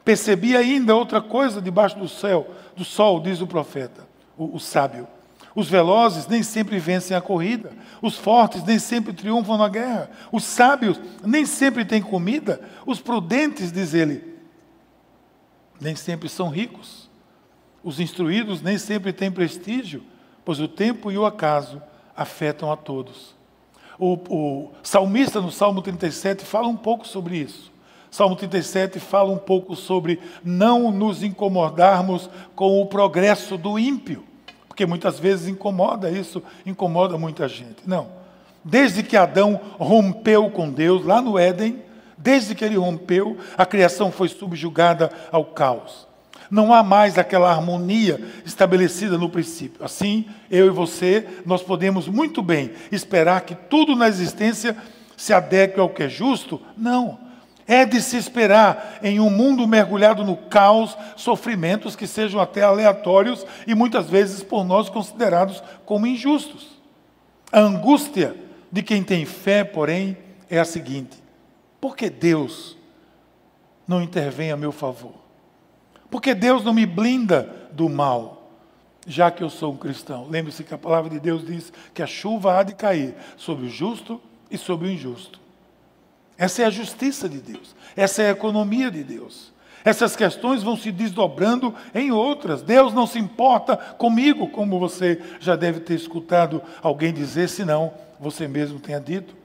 Percebi 0.04 0.56
ainda 0.56 0.94
outra 0.94 1.20
coisa 1.20 1.60
debaixo 1.60 1.98
do 1.98 2.08
céu, 2.08 2.46
do 2.76 2.84
sol, 2.84 3.20
diz 3.20 3.40
o 3.40 3.46
profeta, 3.46 4.06
o, 4.36 4.56
o 4.56 4.60
sábio. 4.60 5.06
Os 5.58 5.68
velozes 5.68 6.28
nem 6.28 6.40
sempre 6.40 6.78
vencem 6.78 7.16
a 7.16 7.20
corrida, 7.20 7.72
os 8.00 8.16
fortes 8.16 8.62
nem 8.62 8.78
sempre 8.78 9.12
triunfam 9.12 9.58
na 9.58 9.68
guerra, 9.68 10.08
os 10.30 10.44
sábios 10.44 11.00
nem 11.24 11.44
sempre 11.44 11.84
têm 11.84 12.00
comida, 12.00 12.60
os 12.86 13.00
prudentes, 13.00 13.72
diz 13.72 13.92
ele, 13.92 14.36
nem 15.80 15.96
sempre 15.96 16.28
são 16.28 16.48
ricos, 16.48 17.10
os 17.82 17.98
instruídos 17.98 18.62
nem 18.62 18.78
sempre 18.78 19.12
têm 19.12 19.32
prestígio, 19.32 20.04
pois 20.44 20.60
o 20.60 20.68
tempo 20.68 21.10
e 21.10 21.18
o 21.18 21.26
acaso 21.26 21.82
afetam 22.16 22.70
a 22.70 22.76
todos. 22.76 23.34
O, 23.98 24.12
o 24.28 24.70
salmista, 24.80 25.40
no 25.40 25.50
Salmo 25.50 25.82
37, 25.82 26.44
fala 26.44 26.68
um 26.68 26.76
pouco 26.76 27.04
sobre 27.04 27.36
isso. 27.36 27.72
Salmo 28.12 28.36
37 28.36 29.00
fala 29.00 29.32
um 29.32 29.38
pouco 29.38 29.74
sobre 29.74 30.20
não 30.44 30.92
nos 30.92 31.24
incomodarmos 31.24 32.30
com 32.54 32.80
o 32.80 32.86
progresso 32.86 33.58
do 33.58 33.76
ímpio 33.76 34.27
porque 34.78 34.86
muitas 34.86 35.18
vezes 35.18 35.48
incomoda 35.48 36.08
isso, 36.08 36.40
incomoda 36.64 37.18
muita 37.18 37.48
gente. 37.48 37.78
Não. 37.84 38.06
Desde 38.62 39.02
que 39.02 39.16
Adão 39.16 39.60
rompeu 39.76 40.48
com 40.52 40.70
Deus, 40.70 41.04
lá 41.04 41.20
no 41.20 41.36
Éden, 41.36 41.82
desde 42.16 42.54
que 42.54 42.64
ele 42.64 42.76
rompeu, 42.76 43.36
a 43.56 43.66
criação 43.66 44.12
foi 44.12 44.28
subjugada 44.28 45.10
ao 45.32 45.46
caos. 45.46 46.06
Não 46.48 46.72
há 46.72 46.84
mais 46.84 47.18
aquela 47.18 47.50
harmonia 47.50 48.24
estabelecida 48.46 49.18
no 49.18 49.28
princípio. 49.28 49.84
Assim, 49.84 50.26
eu 50.48 50.68
e 50.68 50.70
você, 50.70 51.26
nós 51.44 51.60
podemos 51.60 52.06
muito 52.06 52.40
bem 52.40 52.70
esperar 52.92 53.40
que 53.40 53.56
tudo 53.56 53.96
na 53.96 54.06
existência 54.06 54.76
se 55.16 55.32
adeque 55.32 55.80
ao 55.80 55.88
que 55.88 56.04
é 56.04 56.08
justo? 56.08 56.62
Não. 56.76 57.18
É 57.68 57.84
de 57.84 58.00
se 58.00 58.16
esperar 58.16 58.98
em 59.02 59.20
um 59.20 59.28
mundo 59.28 59.68
mergulhado 59.68 60.24
no 60.24 60.34
caos, 60.34 60.96
sofrimentos 61.16 61.94
que 61.94 62.06
sejam 62.06 62.40
até 62.40 62.62
aleatórios 62.62 63.44
e 63.66 63.74
muitas 63.74 64.08
vezes 64.08 64.42
por 64.42 64.64
nós 64.64 64.88
considerados 64.88 65.62
como 65.84 66.06
injustos. 66.06 66.80
A 67.52 67.60
angústia 67.60 68.34
de 68.72 68.82
quem 68.82 69.04
tem 69.04 69.26
fé, 69.26 69.64
porém, 69.64 70.16
é 70.48 70.58
a 70.58 70.64
seguinte: 70.64 71.22
por 71.78 71.94
que 71.94 72.08
Deus 72.08 72.74
não 73.86 74.00
intervém 74.00 74.50
a 74.50 74.56
meu 74.56 74.72
favor? 74.72 75.14
Por 76.10 76.22
que 76.22 76.34
Deus 76.34 76.64
não 76.64 76.72
me 76.72 76.86
blinda 76.86 77.68
do 77.72 77.86
mal? 77.86 78.50
Já 79.06 79.30
que 79.30 79.42
eu 79.42 79.50
sou 79.50 79.72
um 79.72 79.76
cristão. 79.76 80.26
Lembre-se 80.28 80.64
que 80.64 80.74
a 80.74 80.78
palavra 80.78 81.10
de 81.10 81.20
Deus 81.20 81.46
diz 81.46 81.72
que 81.94 82.02
a 82.02 82.06
chuva 82.06 82.58
há 82.58 82.62
de 82.62 82.74
cair 82.74 83.14
sobre 83.36 83.66
o 83.66 83.68
justo 83.68 84.20
e 84.50 84.56
sobre 84.56 84.88
o 84.88 84.90
injusto. 84.90 85.38
Essa 86.38 86.62
é 86.62 86.64
a 86.64 86.70
justiça 86.70 87.28
de 87.28 87.38
Deus. 87.38 87.74
Essa 87.96 88.22
é 88.22 88.28
a 88.28 88.32
economia 88.32 88.90
de 88.90 89.02
Deus. 89.02 89.52
Essas 89.84 90.14
questões 90.14 90.62
vão 90.62 90.76
se 90.76 90.92
desdobrando 90.92 91.74
em 91.92 92.12
outras. 92.12 92.62
Deus 92.62 92.92
não 92.92 93.06
se 93.06 93.18
importa 93.18 93.76
comigo, 93.76 94.48
como 94.48 94.78
você 94.78 95.20
já 95.40 95.56
deve 95.56 95.80
ter 95.80 95.94
escutado 95.94 96.62
alguém 96.80 97.12
dizer, 97.12 97.48
senão 97.48 97.92
você 98.20 98.46
mesmo 98.46 98.78
tenha 98.78 99.00
dito. 99.00 99.36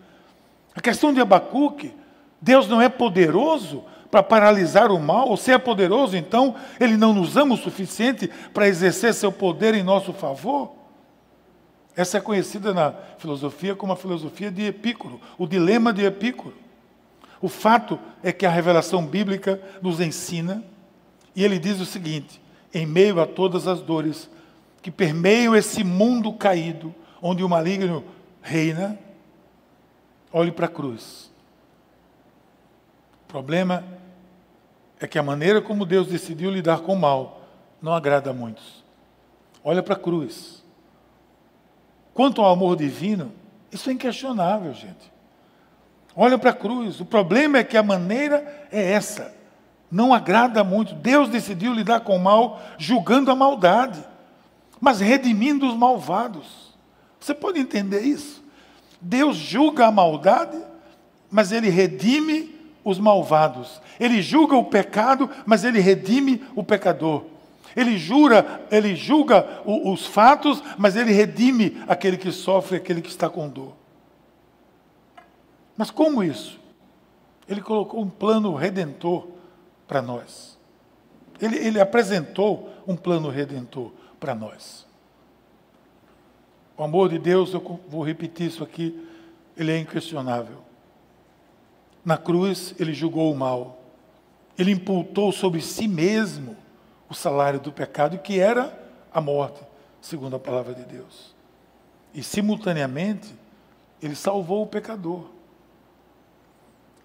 A 0.76 0.82
questão 0.82 1.14
de 1.14 1.20
Abacuque, 1.20 1.94
Deus 2.40 2.68
não 2.68 2.82
é 2.82 2.90
poderoso 2.90 3.84
para 4.12 4.22
paralisar 4.22 4.92
o 4.92 5.00
mal, 5.00 5.30
ou 5.30 5.38
se 5.38 5.52
é 5.52 5.58
poderoso, 5.58 6.16
então 6.16 6.56
ele 6.80 6.98
não 6.98 7.14
nos 7.14 7.36
ama 7.36 7.56
o 7.56 7.58
suficiente 7.58 8.30
para 8.54 8.68
exercer 8.68 9.14
seu 9.14 9.32
poder 9.32 9.74
em 9.74 9.82
nosso 9.82 10.14
favor? 10.14 10.74
Essa 11.96 12.18
é 12.18 12.22
conhecida 12.22 12.74
na 12.74 12.94
filosofia 13.18 13.76
como 13.76 13.94
a 13.94 13.96
filosofia 13.96 14.52
de 14.52 14.66
Epícoro, 14.66 15.20
o 15.38 15.48
dilema 15.48 15.92
de 15.92 16.04
Epícoro. 16.04 16.63
O 17.44 17.50
fato 17.50 18.00
é 18.24 18.32
que 18.32 18.46
a 18.46 18.50
revelação 18.50 19.06
bíblica 19.06 19.62
nos 19.82 20.00
ensina, 20.00 20.64
e 21.36 21.44
ele 21.44 21.60
diz 21.60 21.82
o 21.82 21.86
seguinte: 21.86 22.42
em 22.74 22.86
meio 22.86 23.20
a 23.20 23.28
todas 23.28 23.68
as 23.68 23.82
dores 23.82 24.30
que 24.82 24.90
permeiam 24.90 25.54
esse 25.54 25.84
mundo 25.84 26.32
caído, 26.32 26.96
onde 27.22 27.44
o 27.44 27.50
maligno 27.50 28.02
reina, 28.42 28.98
olhe 30.32 30.54
para 30.54 30.68
a 30.68 30.70
cruz. 30.70 31.30
O 33.26 33.28
problema 33.28 33.84
é 34.98 35.06
que 35.06 35.20
a 35.20 35.24
maneira 35.24 35.62
como 35.62 35.86
Deus 35.86 36.08
decidiu 36.08 36.50
lidar 36.50 36.80
com 36.80 36.94
o 36.94 37.00
mal 37.00 37.42
não 37.82 37.94
agrada 37.94 38.30
a 38.30 38.34
muitos. 38.34 38.86
Olha 39.62 39.84
para 39.84 39.96
a 39.96 40.00
cruz. 40.00 40.64
Quanto 42.14 42.42
ao 42.42 42.54
amor 42.54 42.78
divino, 42.78 43.34
isso 43.70 43.90
é 43.90 43.94
inquestionável, 43.94 44.74
gente. 44.74 45.13
Olha 46.16 46.38
para 46.38 46.52
a 46.52 46.56
cruz. 46.56 47.00
O 47.00 47.06
problema 47.06 47.58
é 47.58 47.64
que 47.64 47.78
a 47.78 47.84
maneira 47.84 48.68
é 48.72 48.92
essa. 48.92 49.34
Não 49.92 50.14
agrada 50.14 50.64
muito. 50.64 50.96
Deus 50.96 51.30
decidiu 51.30 51.74
lidar 51.74 52.02
com 52.02 52.16
o 52.16 52.20
mal, 52.20 52.62
julgando 52.78 53.32
a 53.32 53.36
maldade, 53.36 54.04
mas 54.80 55.00
redimindo 55.00 55.68
os 55.68 55.76
malvados. 55.76 56.74
Você 57.20 57.34
pode 57.34 57.60
entender 57.60 58.02
isso? 58.02 58.44
Deus 59.00 59.36
julga 59.38 59.88
a 59.88 59.92
maldade, 59.92 60.58
mas 61.30 61.52
ele 61.52 61.70
redime 61.70 62.54
os 62.84 63.00
malvados. 63.00 63.82
Ele 64.00 64.22
julga 64.22 64.56
o 64.56 64.66
pecado, 64.66 65.30
mas 65.46 65.64
ele 65.64 65.80
redime 65.80 66.44
o 66.56 66.64
pecador. 66.64 67.26
Ele 67.76 67.98
jura, 67.98 68.66
ele 68.70 68.96
julga 68.96 69.62
os 69.66 70.06
fatos, 70.06 70.62
mas 70.78 70.96
ele 70.96 71.12
redime 71.12 71.82
aquele 71.88 72.18
que 72.18 72.32
sofre, 72.32 72.78
aquele 72.78 73.02
que 73.02 73.10
está 73.10 73.30
com 73.30 73.48
dor. 73.50 73.83
Mas 75.78 75.90
como 75.90 76.24
isso? 76.24 76.60
Ele 77.48 77.62
colocou 77.62 78.02
um 78.02 78.10
plano 78.10 78.54
redentor 78.56 79.28
para 79.88 80.02
nós. 80.02 80.58
Ele, 81.42 81.58
ele 81.58 81.80
apresentou 81.80 82.70
um 82.88 82.96
plano 82.96 83.30
redentor 83.30 83.92
para 84.20 84.34
nós. 84.34 84.86
O 86.78 86.84
amor 86.84 87.10
de 87.10 87.20
Deus, 87.20 87.54
eu 87.54 87.80
vou 87.88 88.04
repetir 88.04 88.48
isso 88.48 88.64
aqui, 88.64 89.08
ele 89.56 89.72
é 89.72 89.78
inquestionável. 89.78 90.58
Na 92.04 92.18
cruz, 92.18 92.74
ele 92.80 92.94
julgou 92.94 93.32
o 93.32 93.36
mal. 93.36 93.82
Ele 94.58 94.72
imputou 94.72 95.32
sobre 95.32 95.62
si 95.62 95.88
mesmo 95.88 96.58
o 97.10 97.14
salário 97.14 97.60
do 97.60 97.72
pecado, 97.72 98.18
que 98.18 98.40
era 98.40 98.78
a 99.14 99.22
morte, 99.22 99.62
segundo 100.02 100.36
a 100.36 100.40
palavra 100.40 100.74
de 100.74 100.84
Deus. 100.84 101.36
E, 102.14 102.24
simultaneamente, 102.24 103.34
ele 104.02 104.16
salvou 104.16 104.64
o 104.64 104.68
pecador. 104.68 105.26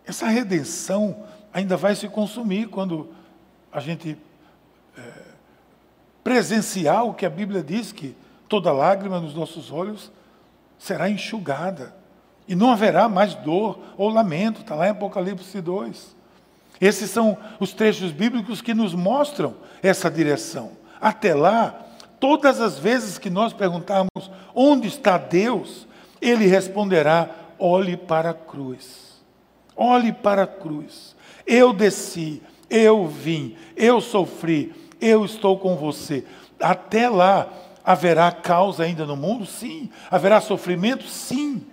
Essa 0.09 0.27
redenção 0.27 1.25
ainda 1.53 1.77
vai 1.77 1.95
se 1.95 2.09
consumir 2.09 2.69
quando 2.69 3.11
a 3.71 3.79
gente 3.79 4.17
é, 4.97 5.03
presenciar 6.25 7.05
o 7.05 7.13
que 7.13 7.27
a 7.27 7.31
Bíblia 7.31 7.63
diz 7.63 7.93
que 7.93 8.17
toda 8.49 8.73
lágrima 8.73 9.21
nos 9.21 9.35
nossos 9.35 9.71
olhos 9.71 10.11
será 10.79 11.11
enxugada. 11.11 11.95
E 12.49 12.55
não 12.55 12.73
haverá 12.73 13.07
mais 13.07 13.35
dor 13.35 13.79
ou 13.99 14.09
lamento, 14.09 14.63
está 14.63 14.75
lá 14.75 14.87
em 14.87 14.93
Apocalipse 14.93 15.61
2. 15.61 16.17
Esses 16.81 17.11
são 17.11 17.37
os 17.61 17.75
trechos 17.75 18.11
bíblicos 18.11 18.63
que 18.63 18.73
nos 18.73 18.95
mostram 18.95 19.57
essa 19.83 20.11
direção. 20.11 20.73
Até 20.99 21.35
lá, 21.35 21.79
todas 22.19 22.63
as 22.63 22.79
vezes 22.79 23.19
que 23.19 23.29
nós 23.29 23.53
perguntarmos 23.53 24.31
onde 24.55 24.89
está 24.89 25.19
Deus, 25.19 25.87
Ele 26.19 26.47
responderá 26.47 27.29
olhe 27.59 27.95
para 27.95 28.31
a 28.31 28.35
cruz. 28.35 29.08
Olhe 29.81 30.13
para 30.13 30.43
a 30.43 30.47
cruz. 30.47 31.15
Eu 31.47 31.73
desci, 31.73 32.43
eu 32.69 33.07
vim, 33.07 33.57
eu 33.77 34.01
sofri, 34.01 34.75
eu 35.01 35.25
estou 35.25 35.57
com 35.57 35.77
você. 35.77 36.25
Até 36.61 37.09
lá, 37.09 37.49
haverá 37.85 38.33
causa 38.33 38.83
ainda 38.83 39.07
no 39.07 39.17
mundo? 39.17 39.47
Sim. 39.47 39.89
Haverá 40.11 40.41
sofrimento? 40.41 41.05
Sim. 41.05 41.65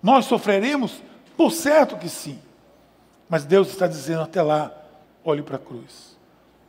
Nós 0.00 0.24
sofreremos? 0.26 1.02
Por 1.36 1.50
certo 1.50 1.96
que 1.96 2.08
sim. 2.08 2.38
Mas 3.28 3.44
Deus 3.44 3.70
está 3.70 3.88
dizendo 3.88 4.22
até 4.22 4.40
lá, 4.40 4.72
olhe 5.24 5.42
para 5.42 5.56
a 5.56 5.58
cruz. 5.58 6.16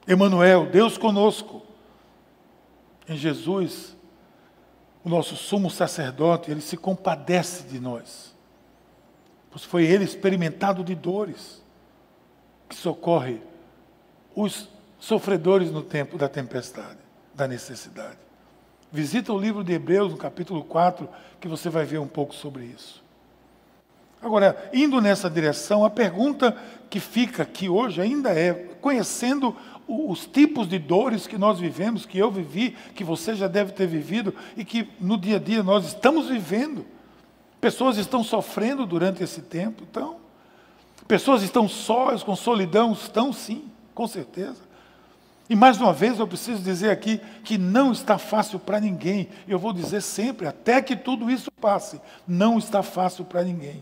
Emanuel, 0.08 0.66
Deus 0.66 0.98
conosco. 0.98 1.62
Em 3.08 3.16
Jesus, 3.16 3.96
o 5.04 5.10
nosso 5.10 5.36
sumo 5.36 5.70
sacerdote, 5.70 6.50
ele 6.50 6.62
se 6.62 6.78
compadece 6.78 7.64
de 7.64 7.80
nós. 7.80 8.33
Pois 9.54 9.64
foi 9.64 9.86
ele 9.86 10.04
experimentado 10.04 10.84
de 10.84 10.96
dores 10.96 11.62
que 12.68 12.76
socorre 12.76 13.40
os 14.36 14.68
sofredores 14.98 15.70
no 15.70 15.84
tempo 15.84 16.18
da 16.18 16.28
tempestade, 16.28 16.98
da 17.36 17.48
necessidade. 17.48 18.18
Visita 18.92 19.32
o 19.32 19.38
livro 19.38 19.64
de 19.64 19.72
Hebreus, 19.72 20.12
no 20.12 20.18
capítulo 20.18 20.64
4, 20.64 21.08
que 21.40 21.48
você 21.48 21.70
vai 21.70 21.86
ver 21.86 22.00
um 22.00 22.08
pouco 22.08 22.34
sobre 22.34 22.64
isso. 22.64 23.04
Agora, 24.20 24.72
indo 24.74 25.00
nessa 25.00 25.30
direção, 25.30 25.86
a 25.86 25.90
pergunta 25.90 26.58
que 26.90 27.00
fica 27.00 27.44
aqui 27.44 27.70
hoje 27.70 28.02
ainda 28.02 28.32
é: 28.32 28.54
conhecendo 28.82 29.56
os 29.88 30.26
tipos 30.26 30.68
de 30.68 30.80
dores 30.80 31.28
que 31.28 31.38
nós 31.38 31.60
vivemos, 31.60 32.08
que 32.08 32.18
eu 32.18 32.32
vivi, 32.32 32.76
que 32.96 33.04
você 33.04 33.36
já 33.36 33.48
deve 33.48 33.72
ter 33.74 33.86
vivido 33.86 34.34
e 34.58 34.66
que 34.66 34.90
no 35.00 35.16
dia 35.16 35.36
a 35.36 35.40
dia 35.40 35.62
nós 35.62 35.86
estamos 35.86 36.28
vivendo. 36.28 36.84
Pessoas 37.64 37.96
estão 37.96 38.26
sofrendo 38.26 38.86
durante 38.86 39.24
esse 39.24 39.42
tempo, 39.42 39.86
então. 39.90 40.18
Pessoas 41.08 41.44
estão 41.44 41.66
sós, 41.70 42.22
com 42.22 42.36
solidão, 42.36 42.92
estão 42.92 43.32
sim, 43.32 43.72
com 43.96 44.06
certeza. 44.06 44.60
E 45.50 45.56
mais 45.56 45.80
uma 45.80 45.94
vez 45.94 46.20
eu 46.20 46.28
preciso 46.28 46.62
dizer 46.62 46.90
aqui 46.90 47.22
que 47.42 47.58
não 47.58 47.94
está 47.94 48.18
fácil 48.18 48.60
para 48.60 48.82
ninguém. 48.82 49.30
Eu 49.48 49.58
vou 49.58 49.72
dizer 49.72 50.02
sempre, 50.02 50.46
até 50.46 50.82
que 50.82 50.94
tudo 50.94 51.32
isso 51.32 51.50
passe, 51.54 52.02
não 52.28 52.58
está 52.58 52.84
fácil 52.84 53.24
para 53.24 53.46
ninguém. 53.46 53.82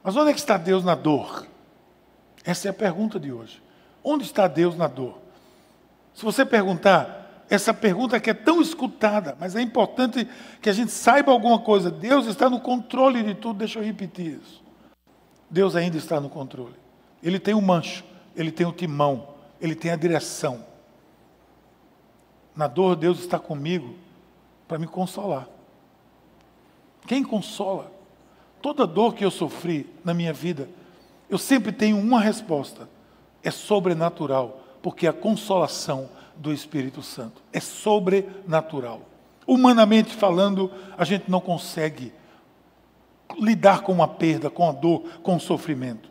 Mas 0.00 0.14
onde 0.14 0.30
é 0.30 0.34
que 0.34 0.38
está 0.38 0.56
Deus 0.56 0.84
na 0.84 0.94
dor? 0.94 1.44
Essa 2.44 2.68
é 2.68 2.70
a 2.70 2.74
pergunta 2.74 3.18
de 3.18 3.32
hoje. 3.32 3.60
Onde 4.04 4.22
está 4.22 4.46
Deus 4.46 4.76
na 4.76 4.86
dor? 4.86 5.18
Se 6.14 6.24
você 6.24 6.46
perguntar, 6.46 7.21
essa 7.54 7.74
pergunta 7.74 8.18
que 8.18 8.30
é 8.30 8.34
tão 8.34 8.62
escutada, 8.62 9.36
mas 9.38 9.54
é 9.54 9.60
importante 9.60 10.26
que 10.62 10.70
a 10.70 10.72
gente 10.72 10.90
saiba 10.90 11.30
alguma 11.30 11.58
coisa. 11.58 11.90
Deus 11.90 12.24
está 12.24 12.48
no 12.48 12.58
controle 12.58 13.22
de 13.22 13.34
tudo, 13.34 13.58
deixa 13.58 13.78
eu 13.78 13.84
repetir 13.84 14.40
isso. 14.40 14.62
Deus 15.50 15.76
ainda 15.76 15.98
está 15.98 16.18
no 16.18 16.30
controle. 16.30 16.74
Ele 17.22 17.38
tem 17.38 17.52
o 17.52 17.60
mancho, 17.60 18.04
ele 18.34 18.50
tem 18.50 18.64
o 18.64 18.72
timão, 18.72 19.28
ele 19.60 19.74
tem 19.74 19.90
a 19.90 19.96
direção. 19.96 20.64
Na 22.56 22.66
dor, 22.66 22.96
Deus 22.96 23.18
está 23.18 23.38
comigo 23.38 23.96
para 24.66 24.78
me 24.78 24.86
consolar. 24.86 25.46
Quem 27.06 27.22
consola? 27.22 27.92
Toda 28.62 28.86
dor 28.86 29.14
que 29.14 29.26
eu 29.26 29.30
sofri 29.30 29.92
na 30.02 30.14
minha 30.14 30.32
vida, 30.32 30.70
eu 31.28 31.36
sempre 31.36 31.70
tenho 31.70 31.98
uma 31.98 32.18
resposta: 32.18 32.88
é 33.42 33.50
sobrenatural, 33.50 34.58
porque 34.80 35.06
a 35.06 35.12
consolação 35.12 36.08
do 36.36 36.52
Espírito 36.52 37.02
Santo 37.02 37.42
é 37.52 37.60
sobrenatural. 37.60 39.02
Humanamente 39.46 40.14
falando, 40.14 40.70
a 40.96 41.04
gente 41.04 41.30
não 41.30 41.40
consegue 41.40 42.12
lidar 43.38 43.82
com 43.82 43.92
uma 43.92 44.08
perda, 44.08 44.50
com 44.50 44.68
a 44.68 44.72
dor, 44.72 45.02
com 45.22 45.36
o 45.36 45.40
sofrimento. 45.40 46.10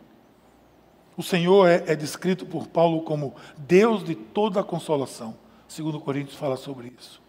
O 1.16 1.24
Senhor 1.24 1.68
é, 1.68 1.84
é 1.88 1.96
descrito 1.96 2.46
por 2.46 2.68
Paulo 2.68 3.02
como 3.02 3.36
Deus 3.58 4.04
de 4.04 4.16
toda 4.16 4.60
a 4.60 4.64
consolação. 4.64 5.36
Segundo 5.68 6.00
Coríntios 6.00 6.38
fala 6.38 6.58
sobre 6.58 6.94
isso. 7.00 7.22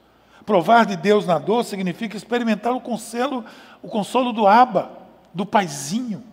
Provar 0.45 0.87
de 0.87 0.97
Deus 0.97 1.27
na 1.27 1.38
dor 1.38 1.64
significa 1.64 2.16
experimentar 2.16 2.73
o 2.73 2.81
consolo, 2.81 3.45
o 3.83 3.88
consolo 3.88 4.33
do 4.33 4.47
Abba, 4.47 4.90
do 5.33 5.47
paizinho. 5.47 6.25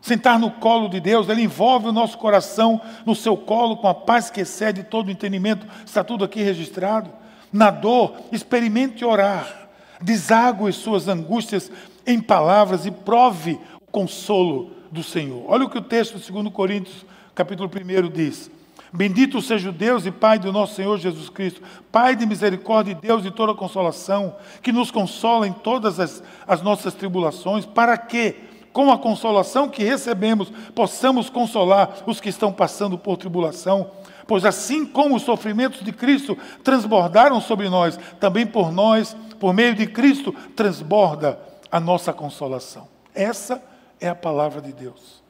Sentar 0.00 0.38
no 0.38 0.50
colo 0.50 0.88
de 0.88 0.98
Deus, 0.98 1.28
Ele 1.28 1.42
envolve 1.42 1.88
o 1.88 1.92
nosso 1.92 2.16
coração 2.16 2.80
no 3.04 3.14
seu 3.14 3.36
colo 3.36 3.76
com 3.76 3.88
a 3.88 3.94
paz 3.94 4.30
que 4.30 4.40
excede 4.40 4.82
todo 4.82 5.08
o 5.08 5.10
entendimento. 5.10 5.66
Está 5.84 6.02
tudo 6.02 6.24
aqui 6.24 6.42
registrado. 6.42 7.10
Na 7.52 7.70
dor, 7.70 8.14
experimente 8.32 9.04
orar. 9.04 9.68
Deságue 10.00 10.72
suas 10.72 11.08
angústias 11.08 11.70
em 12.06 12.20
palavras 12.20 12.86
e 12.86 12.90
prove 12.90 13.58
o 13.80 13.90
consolo 13.90 14.72
do 14.90 15.02
Senhor. 15.02 15.44
Olha 15.46 15.64
o 15.64 15.70
que 15.70 15.78
o 15.78 15.82
texto 15.82 16.18
de 16.18 16.32
2 16.32 16.52
Coríntios, 16.52 17.04
capítulo 17.34 17.70
1, 17.70 18.08
diz. 18.08 18.50
Bendito 18.92 19.40
seja 19.40 19.68
o 19.68 19.72
Deus 19.72 20.04
e 20.04 20.10
Pai 20.10 20.38
do 20.38 20.52
nosso 20.52 20.74
Senhor 20.74 20.98
Jesus 20.98 21.28
Cristo, 21.28 21.62
Pai 21.92 22.16
de 22.16 22.26
misericórdia 22.26 22.92
e 22.92 22.94
Deus 22.96 23.22
de 23.22 23.30
toda 23.30 23.54
consolação, 23.54 24.34
que 24.62 24.72
nos 24.72 24.90
consola 24.90 25.46
em 25.46 25.52
todas 25.52 26.00
as, 26.00 26.22
as 26.46 26.60
nossas 26.60 26.94
tribulações, 26.94 27.64
para 27.64 27.96
que, 27.96 28.34
com 28.72 28.90
a 28.90 28.98
consolação 28.98 29.68
que 29.68 29.82
recebemos, 29.82 30.50
possamos 30.74 31.28
consolar 31.28 32.02
os 32.06 32.20
que 32.20 32.28
estão 32.28 32.52
passando 32.52 32.96
por 32.96 33.16
tribulação. 33.16 33.90
Pois 34.26 34.44
assim 34.44 34.86
como 34.86 35.16
os 35.16 35.22
sofrimentos 35.22 35.82
de 35.82 35.92
Cristo 35.92 36.38
transbordaram 36.62 37.40
sobre 37.40 37.68
nós, 37.68 37.98
também 38.20 38.46
por 38.46 38.70
nós, 38.70 39.16
por 39.40 39.52
meio 39.52 39.74
de 39.74 39.86
Cristo, 39.86 40.32
transborda 40.54 41.38
a 41.70 41.80
nossa 41.80 42.12
consolação. 42.12 42.86
Essa 43.14 43.62
é 44.00 44.08
a 44.08 44.14
palavra 44.14 44.60
de 44.60 44.72
Deus. 44.72 45.20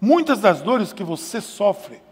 Muitas 0.00 0.40
das 0.40 0.60
dores 0.60 0.92
que 0.92 1.02
você 1.02 1.40
sofre, 1.40 2.02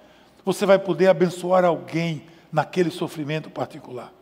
você 0.44 0.64
vai 0.64 0.78
poder 0.78 1.08
abençoar 1.08 1.64
alguém 1.64 2.24
naquele 2.50 2.90
sofrimento 2.90 3.50
particular. 3.50 4.12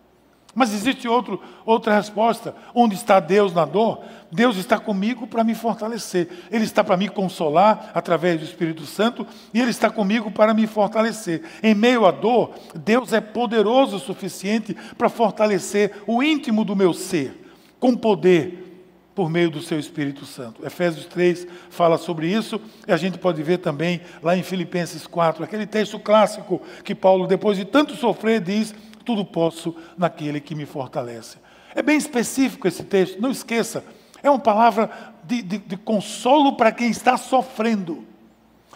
Mas 0.54 0.74
existe 0.74 1.06
outro, 1.06 1.40
outra 1.64 1.94
resposta. 1.94 2.54
Onde 2.74 2.94
está 2.94 3.20
Deus 3.20 3.52
na 3.54 3.64
dor? 3.64 4.00
Deus 4.32 4.56
está 4.56 4.78
comigo 4.78 5.26
para 5.26 5.44
me 5.44 5.54
fortalecer. 5.54 6.28
Ele 6.50 6.64
está 6.64 6.82
para 6.82 6.96
me 6.96 7.08
consolar 7.08 7.90
através 7.94 8.38
do 8.38 8.44
Espírito 8.44 8.84
Santo 8.84 9.26
e 9.54 9.60
Ele 9.60 9.70
está 9.70 9.90
comigo 9.90 10.30
para 10.30 10.52
me 10.52 10.66
fortalecer. 10.66 11.42
Em 11.62 11.74
meio 11.74 12.04
à 12.04 12.10
dor, 12.10 12.52
Deus 12.74 13.12
é 13.12 13.20
poderoso 13.20 13.96
o 13.96 14.00
suficiente 14.00 14.76
para 14.98 15.08
fortalecer 15.08 16.02
o 16.06 16.22
íntimo 16.22 16.64
do 16.64 16.74
meu 16.74 16.92
ser, 16.92 17.52
com 17.78 17.96
poder, 17.96 18.70
por 19.14 19.28
meio 19.28 19.50
do 19.50 19.60
seu 19.60 19.78
Espírito 19.78 20.24
Santo. 20.24 20.64
Efésios 20.64 21.04
3 21.06 21.46
fala 21.68 21.98
sobre 21.98 22.28
isso 22.28 22.60
e 22.86 22.92
a 22.92 22.96
gente 22.96 23.18
pode 23.18 23.42
ver 23.42 23.58
também 23.58 24.00
lá 24.22 24.36
em 24.36 24.42
Filipenses 24.42 25.06
4, 25.06 25.44
aquele 25.44 25.66
texto 25.66 25.98
clássico 25.98 26.62
que 26.84 26.94
Paulo, 26.94 27.26
depois 27.26 27.58
de 27.58 27.64
tanto 27.64 27.94
sofrer, 27.96 28.40
diz: 28.40 28.74
Tudo 29.10 29.24
posso 29.24 29.74
naquele 29.98 30.40
que 30.40 30.54
me 30.54 30.64
fortalece. 30.64 31.38
É 31.74 31.82
bem 31.82 31.98
específico 31.98 32.68
esse 32.68 32.84
texto, 32.84 33.20
não 33.20 33.32
esqueça, 33.32 33.84
é 34.22 34.30
uma 34.30 34.38
palavra 34.38 34.88
de, 35.24 35.42
de, 35.42 35.58
de 35.58 35.76
consolo 35.76 36.52
para 36.52 36.70
quem 36.70 36.90
está 36.90 37.16
sofrendo. 37.16 38.04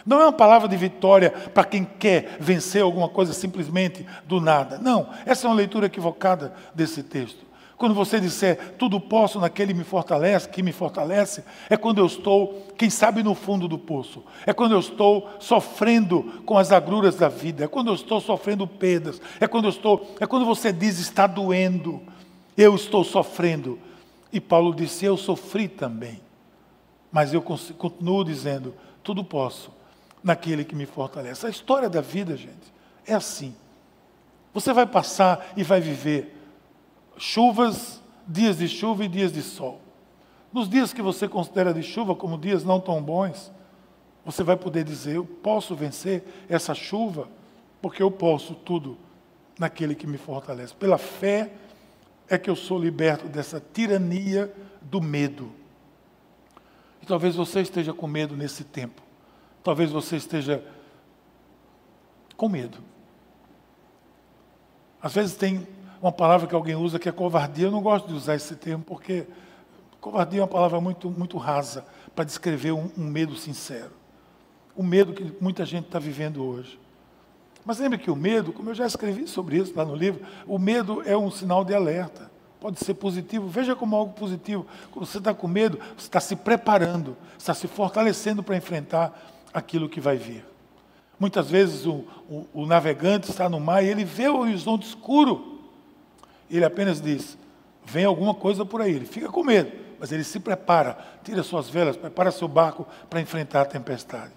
Não 0.05 0.21
é 0.21 0.25
uma 0.25 0.33
palavra 0.33 0.69
de 0.69 0.77
vitória 0.77 1.31
para 1.31 1.63
quem 1.63 1.85
quer 1.85 2.37
vencer 2.41 2.83
alguma 2.83 3.09
coisa 3.09 3.33
simplesmente 3.33 4.05
do 4.27 4.41
nada. 4.41 4.77
Não, 4.79 5.09
essa 5.25 5.47
é 5.47 5.49
uma 5.49 5.55
leitura 5.55 5.87
equivocada 5.87 6.53
desse 6.75 7.05
texto. 7.05 7.47
Quando 7.85 7.95
você 7.95 8.19
disser 8.19 8.77
tudo 8.79 8.99
posso 8.99 9.39
naquele 9.39 9.75
me 9.75 9.85
fortalece, 9.85 10.49
que 10.49 10.63
me 10.63 10.73
fortalece, 10.73 11.45
é 11.69 11.77
quando 11.77 11.99
eu 11.99 12.07
estou, 12.07 12.67
quem 12.79 12.89
sabe, 12.89 13.23
no 13.23 13.35
fundo 13.35 13.69
do 13.69 13.77
poço. 13.77 14.25
É 14.47 14.55
quando 14.55 14.73
eu 14.73 14.81
estou 14.81 15.29
sofrendo 15.39 16.23
com 16.47 16.57
as 16.57 16.73
agruras 16.73 17.15
da 17.17 17.29
vida. 17.29 17.63
É 17.63 17.69
quando 17.69 17.89
eu 17.89 17.95
estou 17.95 18.23
sofrendo 18.23 18.67
perdas. 18.67 19.21
É 19.39 19.47
quando 19.47 19.67
eu 19.67 19.69
estou, 19.69 20.17
é 20.19 20.27
quando 20.27 20.47
você 20.47 20.73
diz 20.73 20.99
está 20.99 21.27
doendo. 21.27 22.01
Eu 22.57 22.75
estou 22.75 23.05
sofrendo. 23.05 23.79
E 24.33 24.41
Paulo 24.41 24.75
disse: 24.75 25.05
Eu 25.05 25.19
sofri 25.19 25.69
também. 25.69 26.23
Mas 27.13 27.35
eu 27.35 27.43
continuo 27.43 28.25
dizendo: 28.25 28.75
tudo 29.03 29.23
posso 29.23 29.71
naquele 30.23 30.65
que 30.65 30.75
me 30.75 30.87
fortalece. 30.87 31.47
A 31.47 31.51
história 31.51 31.91
da 31.91 32.01
vida, 32.01 32.35
gente, 32.35 32.73
é 33.07 33.13
assim. 33.13 33.55
Você 34.55 34.73
vai 34.73 34.87
passar 34.87 35.53
e 35.55 35.63
vai 35.63 35.83
viver 35.83 36.35
chuvas, 37.17 38.03
dias 38.27 38.59
de 38.59 38.69
chuva 38.69 39.05
e 39.05 39.09
dias 39.09 39.33
de 39.33 39.43
sol. 39.43 39.81
Nos 40.53 40.69
dias 40.69 40.93
que 40.93 41.03
você 41.03 41.29
considera 41.29 41.75
de 41.75 41.83
chuva 41.83 42.15
como 42.15 42.39
dias 42.39 42.65
não 42.65 42.81
tão 42.81 43.03
bons, 43.03 43.53
você 44.25 44.43
vai 44.43 44.57
poder 44.57 44.85
dizer: 44.85 45.17
Eu 45.17 45.25
posso 45.25 45.75
vencer 45.75 46.25
essa 46.49 46.75
chuva, 46.75 47.29
porque 47.83 48.03
eu 48.03 48.11
posso 48.11 48.55
tudo 48.55 48.97
naquele 49.59 49.95
que 49.95 50.07
me 50.07 50.17
fortalece. 50.17 50.75
Pela 50.75 50.99
fé 50.99 51.53
é 52.29 52.39
que 52.39 52.49
eu 52.49 52.57
sou 52.57 52.79
liberto 52.79 53.29
dessa 53.29 53.61
tirania 53.73 54.53
do 54.81 55.01
medo. 55.01 55.53
E 57.03 57.07
talvez 57.07 57.37
você 57.37 57.61
esteja 57.61 57.93
com 57.93 58.07
medo 58.07 58.37
nesse 58.37 58.65
tempo. 58.65 59.03
Talvez 59.63 59.91
você 59.91 60.17
esteja 60.17 60.65
com 62.37 62.49
medo. 62.49 62.79
Às 65.03 65.15
vezes 65.15 65.37
tem 65.37 65.67
uma 66.05 66.13
palavra 66.13 66.47
que 66.47 66.55
alguém 66.55 66.75
usa 66.75 66.99
que 66.99 67.09
é 67.09 67.13
covardia. 67.13 67.67
Eu 67.67 67.71
não 67.71 67.81
gosto 67.81 68.09
de 68.09 68.15
usar 68.15 68.35
esse 68.35 68.55
termo 68.57 68.85
porque 68.85 69.27
Covardia 70.05 70.41
é 70.41 70.43
uma 70.43 70.49
palavra 70.49 70.79
muito, 70.83 71.11
muito 71.11 71.39
rasa 71.39 71.83
para 72.15 72.27
descrever 72.27 72.73
um, 72.73 72.91
um 72.95 73.05
medo 73.05 73.35
sincero. 73.37 73.91
O 74.77 74.83
medo 74.83 75.15
que 75.15 75.33
muita 75.41 75.65
gente 75.65 75.87
está 75.87 75.99
vivendo 75.99 76.45
hoje. 76.45 76.79
Mas 77.65 77.79
lembre 77.79 77.97
que 77.97 78.11
o 78.11 78.17
medo, 78.17 78.53
como 78.53 78.69
eu 78.69 78.75
já 78.75 78.85
escrevi 78.85 79.27
sobre 79.27 79.57
isso 79.57 79.73
lá 79.75 79.83
no 79.83 79.97
livro, 79.97 80.21
o 80.47 80.59
medo 80.59 81.03
é 81.07 81.17
um 81.17 81.31
sinal 81.31 81.65
de 81.65 81.75
alerta. 81.75 82.31
Pode 82.61 82.85
ser 82.85 82.93
positivo, 82.93 83.49
veja 83.49 83.75
como 83.75 83.97
algo 83.97 84.13
positivo. 84.13 84.67
Quando 84.91 85.07
você 85.07 85.17
está 85.17 85.33
com 85.33 85.49
medo, 85.49 85.79
você 85.97 86.07
está 86.07 86.21
se 86.21 86.37
preparando, 86.37 87.17
está 87.39 87.55
se 87.55 87.67
fortalecendo 87.67 88.43
para 88.43 88.59
enfrentar 88.59 89.19
aquilo 89.55 89.89
que 89.89 90.03
vai 90.03 90.19
vir. 90.19 90.45
Muitas 91.19 91.49
vezes 91.49 91.87
o, 91.87 92.05
o, 92.29 92.47
o 92.53 92.67
navegante 92.67 93.31
está 93.31 93.49
no 93.49 93.59
mar 93.59 93.83
e 93.83 93.89
ele 93.89 94.05
vê 94.05 94.29
o 94.29 94.41
horizonte 94.41 94.87
escuro. 94.87 95.54
Ele 96.51 96.65
apenas 96.65 97.01
diz: 97.01 97.39
vem 97.85 98.05
alguma 98.05 98.35
coisa 98.35 98.65
por 98.65 98.81
aí. 98.81 98.95
Ele 98.95 99.07
fica 99.07 99.29
com 99.29 99.43
medo, 99.43 99.73
mas 99.99 100.13
ele 100.13 100.25
se 100.25 100.41
prepara, 100.41 100.99
tira 101.23 101.43
suas 101.43 101.69
velas, 101.69 101.97
prepara 101.97 102.31
seu 102.31 102.49
barco 102.49 102.87
para 103.09 103.21
enfrentar 103.21 103.63
a 103.63 103.67
tempestade. 103.67 104.33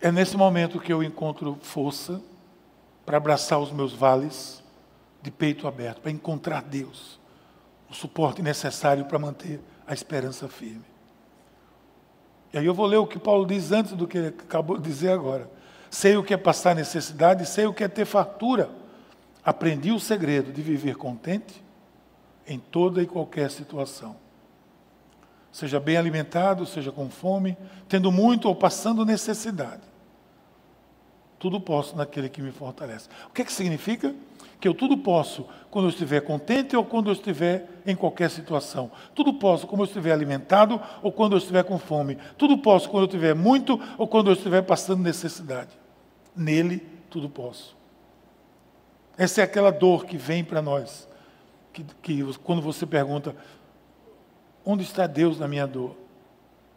É 0.00 0.12
nesse 0.12 0.36
momento 0.36 0.78
que 0.78 0.92
eu 0.92 1.02
encontro 1.02 1.58
força 1.62 2.20
para 3.04 3.16
abraçar 3.16 3.58
os 3.58 3.72
meus 3.72 3.92
vales 3.92 4.62
de 5.22 5.30
peito 5.30 5.66
aberto, 5.66 6.00
para 6.00 6.10
encontrar 6.10 6.62
Deus, 6.62 7.18
o 7.90 7.94
suporte 7.94 8.42
necessário 8.42 9.04
para 9.06 9.18
manter 9.18 9.60
a 9.86 9.94
esperança 9.94 10.48
firme. 10.48 10.84
E 12.52 12.58
aí 12.58 12.66
eu 12.66 12.74
vou 12.74 12.86
ler 12.86 12.98
o 12.98 13.06
que 13.06 13.18
Paulo 13.18 13.44
diz 13.44 13.72
antes 13.72 13.92
do 13.92 14.06
que 14.06 14.18
ele 14.18 14.28
acabou 14.28 14.78
de 14.78 14.84
dizer 14.84 15.10
agora. 15.10 15.50
Sei 15.96 16.14
o 16.14 16.22
que 16.22 16.34
é 16.34 16.36
passar 16.36 16.74
necessidade, 16.74 17.46
sei 17.46 17.64
o 17.64 17.72
que 17.72 17.82
é 17.82 17.88
ter 17.88 18.04
fartura. 18.04 18.68
Aprendi 19.42 19.92
o 19.92 19.98
segredo 19.98 20.52
de 20.52 20.60
viver 20.60 20.94
contente 20.94 21.64
em 22.46 22.58
toda 22.58 23.02
e 23.02 23.06
qualquer 23.06 23.50
situação. 23.50 24.14
Seja 25.50 25.80
bem 25.80 25.96
alimentado, 25.96 26.66
seja 26.66 26.92
com 26.92 27.08
fome, 27.08 27.56
tendo 27.88 28.12
muito 28.12 28.46
ou 28.46 28.54
passando 28.54 29.06
necessidade. 29.06 29.80
Tudo 31.38 31.58
posso 31.58 31.96
naquele 31.96 32.28
que 32.28 32.42
me 32.42 32.52
fortalece. 32.52 33.08
O 33.30 33.32
que, 33.32 33.40
é 33.40 33.44
que 33.46 33.52
significa? 33.52 34.14
Que 34.60 34.68
eu 34.68 34.74
tudo 34.74 34.98
posso 34.98 35.46
quando 35.70 35.86
eu 35.86 35.90
estiver 35.90 36.20
contente 36.20 36.76
ou 36.76 36.84
quando 36.84 37.08
eu 37.08 37.14
estiver 37.14 37.70
em 37.86 37.96
qualquer 37.96 38.28
situação. 38.28 38.92
Tudo 39.14 39.32
posso 39.32 39.66
quando 39.66 39.80
eu 39.80 39.86
estiver 39.86 40.12
alimentado 40.12 40.78
ou 41.02 41.10
quando 41.10 41.32
eu 41.32 41.38
estiver 41.38 41.64
com 41.64 41.78
fome. 41.78 42.18
Tudo 42.36 42.58
posso 42.58 42.90
quando 42.90 43.04
eu 43.04 43.08
tiver 43.08 43.34
muito 43.34 43.80
ou 43.96 44.06
quando 44.06 44.28
eu 44.28 44.34
estiver 44.34 44.60
passando 44.60 45.02
necessidade. 45.02 45.85
Nele, 46.36 46.78
tudo 47.08 47.28
posso. 47.30 47.76
Essa 49.16 49.40
é 49.40 49.44
aquela 49.44 49.70
dor 49.70 50.04
que 50.04 50.18
vem 50.18 50.44
para 50.44 50.60
nós. 50.60 51.08
Que, 51.72 51.84
que 52.02 52.34
quando 52.38 52.60
você 52.60 52.84
pergunta, 52.84 53.34
onde 54.64 54.82
está 54.82 55.06
Deus 55.06 55.38
na 55.38 55.48
minha 55.48 55.66
dor? 55.66 55.96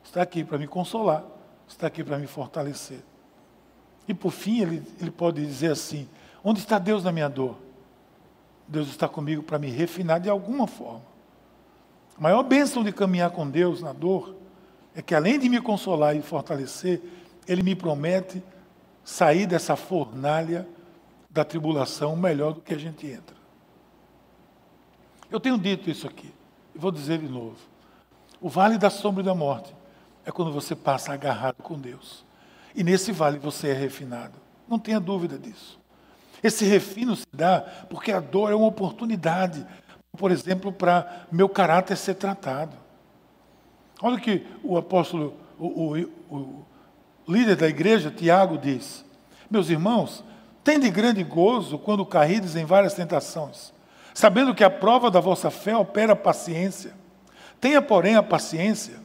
Está 0.04 0.22
aqui 0.22 0.44
para 0.44 0.58
me 0.58 0.68
consolar, 0.68 1.24
está 1.68 1.88
aqui 1.88 2.04
para 2.04 2.18
me 2.18 2.28
fortalecer. 2.28 3.00
E 4.08 4.14
por 4.14 4.32
fim, 4.32 4.62
ele, 4.62 4.84
ele 5.00 5.12
pode 5.12 5.46
dizer 5.46 5.72
assim: 5.72 6.08
onde 6.44 6.60
está 6.60 6.80
Deus 6.80 7.04
na 7.04 7.12
minha 7.12 7.30
dor? 7.30 7.58
Deus 8.68 8.88
está 8.88 9.08
comigo 9.08 9.44
para 9.44 9.60
me 9.60 9.70
refinar 9.70 10.20
de 10.20 10.30
alguma 10.30 10.68
forma. 10.68 11.04
A 12.18 12.22
maior 12.22 12.44
bênção 12.44 12.84
de 12.84 12.92
caminhar 12.92 13.32
com 13.32 13.50
Deus 13.50 13.82
na 13.82 13.94
dor 13.94 14.36
é 14.96 15.02
que, 15.02 15.16
além 15.16 15.40
de 15.40 15.50
me 15.50 15.62
consolar 15.62 16.16
e 16.16 16.22
fortalecer, 16.22 17.02
Ele 17.48 17.64
me 17.64 17.76
promete 17.76 18.44
sair 19.10 19.48
dessa 19.48 19.76
fornalha 19.76 20.68
da 21.32 21.44
tribulação 21.44 22.16
melhor 22.16 22.54
do 22.54 22.62
que 22.62 22.76
a 22.76 22.78
gente 22.78 23.08
entra. 23.08 23.36
Eu 25.32 25.40
tenho 25.40 25.58
dito 25.58 25.90
isso 25.90 26.08
aqui, 26.08 26.32
e 26.76 26.78
vou 26.78 26.92
dizer 26.92 27.18
de 27.18 27.28
novo. 27.28 27.58
O 28.40 28.48
vale 28.48 28.78
da 28.78 28.92
sombra 28.92 29.24
e 29.24 29.26
da 29.26 29.34
morte 29.34 29.76
é 30.24 30.32
quando 30.32 30.52
você 30.52 30.76
passa 30.76 31.12
agarrado 31.12 31.56
com 31.64 31.78
Deus. 31.78 32.24
E 32.76 32.84
nesse 32.84 33.12
vale 33.12 33.40
você 33.40 33.70
é 33.70 33.74
refinado. 33.74 34.36
Não 34.68 34.78
tenha 34.78 35.00
dúvida 35.00 35.40
disso. 35.40 35.80
Esse 36.44 36.64
refino 36.64 37.16
se 37.16 37.26
dá 37.34 37.62
porque 37.90 38.12
a 38.12 38.20
dor 38.20 38.52
é 38.52 38.56
uma 38.56 38.68
oportunidade, 38.68 39.66
por 40.12 40.30
exemplo, 40.30 40.72
para 40.72 41.26
meu 41.32 41.50
caráter 41.50 41.98
ser 41.98 42.14
tratado. 42.14 42.78
Olha 44.02 44.18
o 44.18 44.22
que 44.22 44.46
o 44.64 44.78
apóstolo, 44.78 45.36
o, 45.58 45.96
o, 45.96 46.36
o 46.36 46.66
líder 47.32 47.56
da 47.56 47.68
igreja, 47.68 48.12
Tiago, 48.12 48.58
diz: 48.58 49.06
Meus 49.50 49.70
irmãos, 49.70 50.24
tende 50.64 50.90
grande 50.90 51.24
gozo 51.24 51.78
quando 51.78 52.06
caídes 52.06 52.56
em 52.56 52.66
várias 52.66 52.94
tentações, 52.94 53.74
sabendo 54.14 54.56
que 54.56 54.64
a 54.64 54.70
prova 54.70 55.12
da 55.12 55.20
vossa 55.20 55.50
fé 55.50 55.76
opera 55.76 56.16
paciência. 56.16 56.94
Tenha, 57.62 57.82
porém, 57.82 58.16
a 58.16 58.24
paciência, 58.24 58.96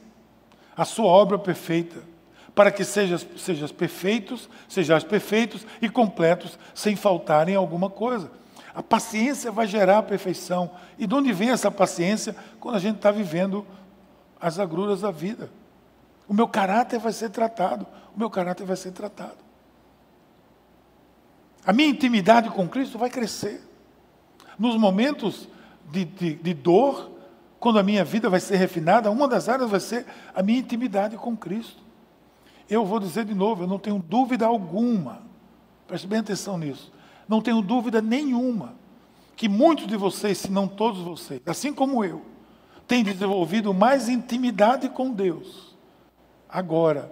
a 0.75 0.85
sua 0.85 1.07
obra 1.07 1.37
perfeita 1.37 2.15
para 2.55 2.71
que 2.71 2.85
sejas, 2.85 3.27
sejas 3.37 3.71
perfeitos, 3.71 4.49
sejais 4.69 5.03
perfeitos 5.03 5.67
e 5.81 5.89
completos, 5.89 6.57
sem 6.73 6.95
faltarem 6.95 7.53
alguma 7.53 7.89
coisa. 7.89 8.31
A 8.73 8.81
paciência 8.81 9.51
vai 9.51 9.67
gerar 9.67 9.99
a 9.99 10.03
perfeição. 10.03 10.71
E 10.97 11.05
de 11.05 11.13
onde 11.13 11.33
vem 11.33 11.49
essa 11.49 11.69
paciência? 11.69 12.35
Quando 12.59 12.75
a 12.75 12.79
gente 12.79 12.95
está 12.95 13.11
vivendo 13.11 13.65
as 14.39 14.57
agruras 14.57 15.01
da 15.01 15.11
vida. 15.11 15.49
O 16.27 16.33
meu 16.33 16.47
caráter 16.47 16.97
vai 16.99 17.11
ser 17.11 17.29
tratado. 17.29 17.85
O 18.15 18.19
meu 18.19 18.29
caráter 18.29 18.65
vai 18.65 18.77
ser 18.77 18.91
tratado. 18.91 19.37
A 21.65 21.73
minha 21.73 21.89
intimidade 21.89 22.49
com 22.49 22.67
Cristo 22.67 22.97
vai 22.97 23.09
crescer. 23.09 23.61
Nos 24.57 24.77
momentos 24.77 25.49
de, 25.91 26.05
de, 26.05 26.35
de 26.35 26.53
dor, 26.53 27.11
quando 27.59 27.79
a 27.79 27.83
minha 27.83 28.05
vida 28.05 28.29
vai 28.29 28.39
ser 28.39 28.55
refinada, 28.55 29.11
uma 29.11 29.27
das 29.27 29.49
áreas 29.49 29.69
vai 29.69 29.79
ser 29.79 30.05
a 30.33 30.41
minha 30.41 30.59
intimidade 30.59 31.17
com 31.17 31.35
Cristo. 31.35 31.83
Eu 32.69 32.85
vou 32.85 32.99
dizer 32.99 33.25
de 33.25 33.33
novo, 33.33 33.63
eu 33.63 33.67
não 33.67 33.77
tenho 33.77 33.99
dúvida 33.99 34.45
alguma, 34.45 35.21
preste 35.87 36.07
bem 36.07 36.19
atenção 36.19 36.57
nisso, 36.57 36.91
não 37.27 37.41
tenho 37.41 37.61
dúvida 37.61 38.01
nenhuma 38.01 38.73
que 39.35 39.49
muitos 39.49 39.85
de 39.85 39.97
vocês, 39.97 40.37
se 40.37 40.49
não 40.49 40.67
todos 40.67 41.01
vocês, 41.01 41.41
assim 41.45 41.73
como 41.73 42.03
eu, 42.03 42.23
têm 42.87 43.03
desenvolvido 43.03 43.73
mais 43.73 44.07
intimidade 44.07 44.89
com 44.89 45.11
Deus 45.11 45.75
agora 46.47 47.11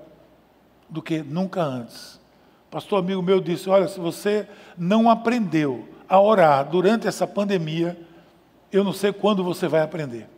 do 0.94 1.02
que 1.02 1.24
nunca 1.24 1.62
antes. 1.64 2.22
Pastor 2.70 3.00
amigo 3.00 3.22
meu 3.22 3.42
disse: 3.42 3.68
Olha, 3.68 3.88
se 3.88 4.00
você 4.00 4.48
não 4.78 5.10
aprendeu 5.10 5.90
a 6.08 6.22
orar 6.22 6.70
durante 6.70 7.08
essa 7.08 7.26
pandemia, 7.26 8.00
eu 8.72 8.84
não 8.84 8.94
sei 8.94 9.12
quando 9.12 9.44
você 9.44 9.68
vai 9.68 9.82
aprender. 9.82 10.30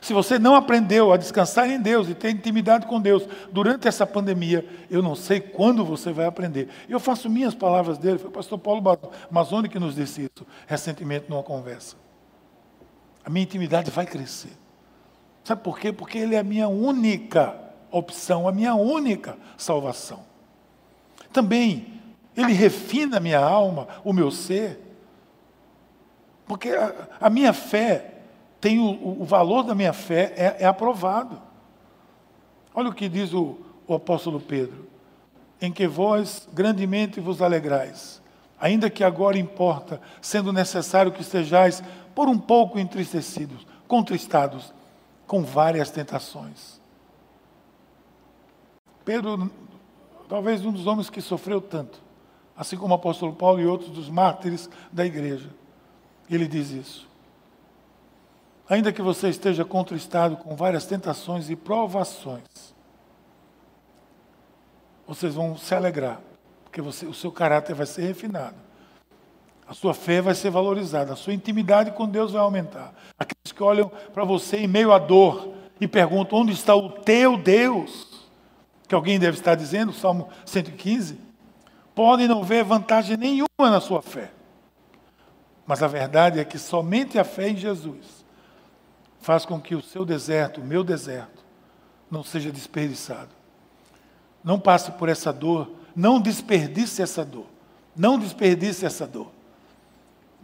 Se 0.00 0.12
você 0.12 0.38
não 0.38 0.54
aprendeu 0.54 1.12
a 1.12 1.16
descansar 1.16 1.68
em 1.68 1.80
Deus 1.80 2.08
e 2.08 2.14
ter 2.14 2.30
intimidade 2.30 2.86
com 2.86 3.00
Deus 3.00 3.26
durante 3.50 3.88
essa 3.88 4.06
pandemia, 4.06 4.64
eu 4.88 5.02
não 5.02 5.16
sei 5.16 5.40
quando 5.40 5.84
você 5.84 6.12
vai 6.12 6.26
aprender. 6.26 6.68
Eu 6.88 7.00
faço 7.00 7.28
minhas 7.28 7.54
palavras 7.54 7.98
dele, 7.98 8.18
foi 8.18 8.28
o 8.28 8.32
pastor 8.32 8.58
Paulo 8.58 8.82
Mazzoni 9.30 9.68
que 9.68 9.78
nos 9.78 9.96
disse 9.96 10.22
isso 10.22 10.46
recentemente 10.66 11.26
numa 11.28 11.42
conversa. 11.42 11.96
A 13.24 13.28
minha 13.28 13.42
intimidade 13.42 13.90
vai 13.90 14.06
crescer. 14.06 14.52
Sabe 15.42 15.62
por 15.62 15.78
quê? 15.78 15.92
Porque 15.92 16.18
ele 16.18 16.34
é 16.34 16.38
a 16.38 16.44
minha 16.44 16.68
única 16.68 17.69
opção, 17.90 18.48
a 18.48 18.52
minha 18.52 18.74
única 18.74 19.36
salvação. 19.56 20.20
Também, 21.32 22.00
ele 22.36 22.52
refina 22.52 23.18
a 23.18 23.20
minha 23.20 23.38
alma, 23.38 23.88
o 24.04 24.12
meu 24.12 24.30
ser. 24.30 24.80
Porque 26.46 26.70
a, 26.70 27.08
a 27.20 27.30
minha 27.30 27.52
fé 27.52 28.14
tenho, 28.60 28.84
o, 28.84 29.22
o 29.22 29.24
valor 29.24 29.62
da 29.62 29.74
minha 29.74 29.92
fé 29.92 30.32
é, 30.36 30.56
é, 30.60 30.66
aprovado. 30.66 31.40
Olha 32.74 32.90
o 32.90 32.94
que 32.94 33.08
diz 33.08 33.32
o, 33.32 33.58
o 33.86 33.94
apóstolo 33.94 34.40
Pedro: 34.40 34.88
em 35.60 35.72
que 35.72 35.86
vós 35.86 36.48
grandemente 36.52 37.20
vos 37.20 37.40
alegrais, 37.40 38.20
ainda 38.60 38.90
que 38.90 39.04
agora 39.04 39.38
importa, 39.38 40.00
sendo 40.20 40.52
necessário 40.52 41.12
que 41.12 41.22
estejais 41.22 41.82
por 42.14 42.28
um 42.28 42.38
pouco 42.38 42.78
entristecidos, 42.78 43.66
contristados, 43.86 44.74
com 45.26 45.42
várias 45.42 45.90
tentações. 45.90 46.79
Pedro, 49.04 49.50
talvez 50.28 50.64
um 50.64 50.72
dos 50.72 50.86
homens 50.86 51.10
que 51.10 51.20
sofreu 51.20 51.60
tanto, 51.60 52.00
assim 52.56 52.76
como 52.76 52.92
o 52.92 52.96
apóstolo 52.96 53.32
Paulo 53.32 53.60
e 53.60 53.66
outros 53.66 53.90
dos 53.90 54.08
mártires 54.08 54.68
da 54.92 55.04
igreja, 55.04 55.50
ele 56.30 56.46
diz 56.46 56.70
isso. 56.70 57.08
Ainda 58.68 58.92
que 58.92 59.02
você 59.02 59.28
esteja 59.28 59.64
contristado 59.64 60.36
com 60.36 60.54
várias 60.54 60.86
tentações 60.86 61.50
e 61.50 61.56
provações, 61.56 62.74
vocês 65.06 65.34
vão 65.34 65.56
se 65.56 65.74
alegrar, 65.74 66.20
porque 66.62 66.80
você, 66.80 67.04
o 67.04 67.12
seu 67.12 67.32
caráter 67.32 67.74
vai 67.74 67.86
ser 67.86 68.02
refinado. 68.02 68.54
A 69.66 69.74
sua 69.74 69.94
fé 69.94 70.20
vai 70.20 70.34
ser 70.34 70.50
valorizada, 70.50 71.12
a 71.12 71.16
sua 71.16 71.32
intimidade 71.32 71.92
com 71.92 72.08
Deus 72.08 72.32
vai 72.32 72.42
aumentar. 72.42 72.94
Aqueles 73.18 73.52
que 73.52 73.62
olham 73.62 73.90
para 74.12 74.24
você 74.24 74.58
em 74.58 74.68
meio 74.68 74.92
à 74.92 74.98
dor 74.98 75.52
e 75.80 75.88
perguntam: 75.88 76.40
onde 76.40 76.52
está 76.52 76.74
o 76.74 76.90
teu 76.90 77.36
Deus? 77.36 78.09
Que 78.90 78.94
alguém 78.96 79.20
deve 79.20 79.38
estar 79.38 79.54
dizendo, 79.54 79.92
Salmo 79.92 80.28
115, 80.44 81.16
podem 81.94 82.26
não 82.26 82.42
ver 82.42 82.64
vantagem 82.64 83.16
nenhuma 83.16 83.46
na 83.60 83.80
sua 83.80 84.02
fé 84.02 84.32
Mas 85.64 85.80
a 85.80 85.86
verdade 85.86 86.40
é 86.40 86.44
que 86.44 86.58
somente 86.58 87.16
a 87.16 87.22
fé 87.22 87.50
em 87.50 87.56
Jesus 87.56 88.24
faz 89.20 89.44
com 89.44 89.60
que 89.60 89.76
o 89.76 89.80
seu 89.80 90.04
deserto, 90.04 90.60
o 90.60 90.64
meu 90.64 90.82
deserto, 90.82 91.44
não 92.10 92.24
seja 92.24 92.50
desperdiçado. 92.50 93.30
Não 94.42 94.58
passe 94.58 94.90
por 94.90 95.08
essa 95.08 95.32
dor, 95.32 95.70
não 95.94 96.20
desperdice 96.20 97.00
essa 97.00 97.24
dor. 97.24 97.46
Não 97.94 98.18
desperdice 98.18 98.84
essa 98.84 99.06
dor. 99.06 99.30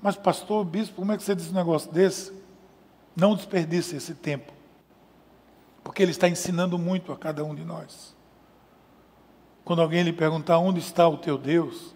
Mas, 0.00 0.14
pastor, 0.14 0.64
bispo, 0.64 0.94
como 0.94 1.10
é 1.10 1.16
que 1.16 1.24
você 1.24 1.34
diz 1.34 1.50
um 1.50 1.54
negócio 1.54 1.90
desse? 1.90 2.32
Não 3.16 3.34
desperdice 3.34 3.96
esse 3.96 4.14
tempo. 4.14 4.52
Porque 5.82 6.00
ele 6.00 6.12
está 6.12 6.28
ensinando 6.28 6.78
muito 6.78 7.10
a 7.10 7.16
cada 7.16 7.44
um 7.44 7.52
de 7.52 7.64
nós. 7.64 8.14
Quando 9.66 9.82
alguém 9.82 10.04
lhe 10.04 10.12
perguntar 10.12 10.58
onde 10.58 10.78
está 10.78 11.08
o 11.08 11.16
teu 11.16 11.36
Deus, 11.36 11.92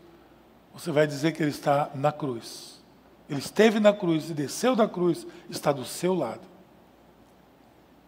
você 0.75 0.91
vai 0.91 1.07
dizer 1.07 1.31
que 1.31 1.41
ele 1.41 1.53
está 1.53 1.89
na 1.95 2.11
cruz. 2.11 2.83
Ele 3.29 3.39
esteve 3.39 3.79
na 3.79 3.93
cruz 3.93 4.29
e 4.29 4.35
desceu 4.35 4.75
da 4.75 4.89
cruz, 4.89 5.25
está 5.49 5.71
do 5.71 5.85
seu 5.85 6.13
lado. 6.13 6.41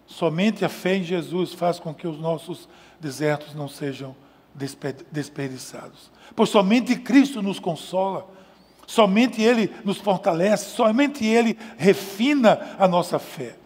Somente 0.04 0.64
a 0.64 0.68
fé 0.68 0.96
em 0.96 1.04
Jesus 1.04 1.54
faz 1.54 1.78
com 1.78 1.94
que 1.94 2.08
os 2.08 2.18
nossos 2.18 2.68
desertos 2.98 3.54
não 3.54 3.68
sejam 3.68 4.16
desperdiçados. 5.12 6.10
Pois 6.34 6.48
somente 6.48 6.96
Cristo 6.96 7.40
nos 7.40 7.60
consola, 7.60 8.26
somente 8.84 9.40
Ele 9.40 9.72
nos 9.84 9.98
fortalece, 9.98 10.70
somente 10.70 11.24
Ele 11.24 11.56
refina 11.78 12.74
a 12.80 12.88
nossa 12.88 13.16
fé. 13.16 13.61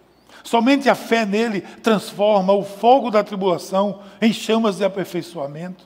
Somente 0.46 0.88
a 0.88 0.94
fé 0.94 1.26
nele 1.26 1.60
transforma 1.60 2.52
o 2.52 2.62
fogo 2.62 3.10
da 3.10 3.24
tribulação 3.24 4.00
em 4.22 4.32
chamas 4.32 4.76
de 4.76 4.84
aperfeiçoamento. 4.84 5.84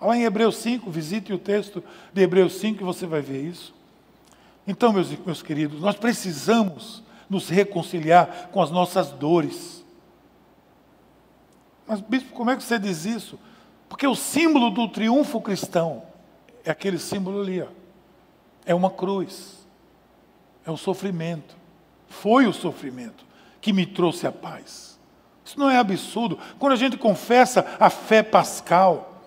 Lá 0.00 0.16
em 0.16 0.24
Hebreus 0.24 0.56
5, 0.56 0.90
visite 0.90 1.30
o 1.30 1.38
texto 1.38 1.84
de 2.10 2.22
Hebreus 2.22 2.54
5 2.54 2.80
e 2.80 2.84
você 2.84 3.06
vai 3.06 3.20
ver 3.20 3.44
isso. 3.44 3.74
Então, 4.66 4.94
meus, 4.94 5.10
meus 5.26 5.42
queridos, 5.42 5.82
nós 5.82 5.94
precisamos 5.94 7.02
nos 7.28 7.50
reconciliar 7.50 8.48
com 8.50 8.62
as 8.62 8.70
nossas 8.70 9.10
dores. 9.10 9.84
Mas, 11.86 12.00
bispo, 12.00 12.32
como 12.32 12.50
é 12.50 12.56
que 12.56 12.62
você 12.62 12.78
diz 12.78 13.04
isso? 13.04 13.38
Porque 13.90 14.06
o 14.06 14.14
símbolo 14.14 14.70
do 14.70 14.88
triunfo 14.88 15.38
cristão 15.38 16.02
é 16.64 16.70
aquele 16.70 16.98
símbolo 16.98 17.42
ali, 17.42 17.60
ó. 17.60 17.66
é 18.64 18.74
uma 18.74 18.90
cruz, 18.90 19.66
é 20.64 20.70
o 20.70 20.78
sofrimento. 20.78 21.54
Foi 22.08 22.46
o 22.46 22.54
sofrimento 22.54 23.30
que 23.62 23.72
me 23.72 23.86
trouxe 23.86 24.26
a 24.26 24.32
paz. 24.32 24.98
Isso 25.44 25.58
não 25.58 25.70
é 25.70 25.78
absurdo. 25.78 26.38
Quando 26.58 26.72
a 26.72 26.76
gente 26.76 26.98
confessa 26.98 27.64
a 27.78 27.88
fé 27.88 28.22
pascal, 28.22 29.22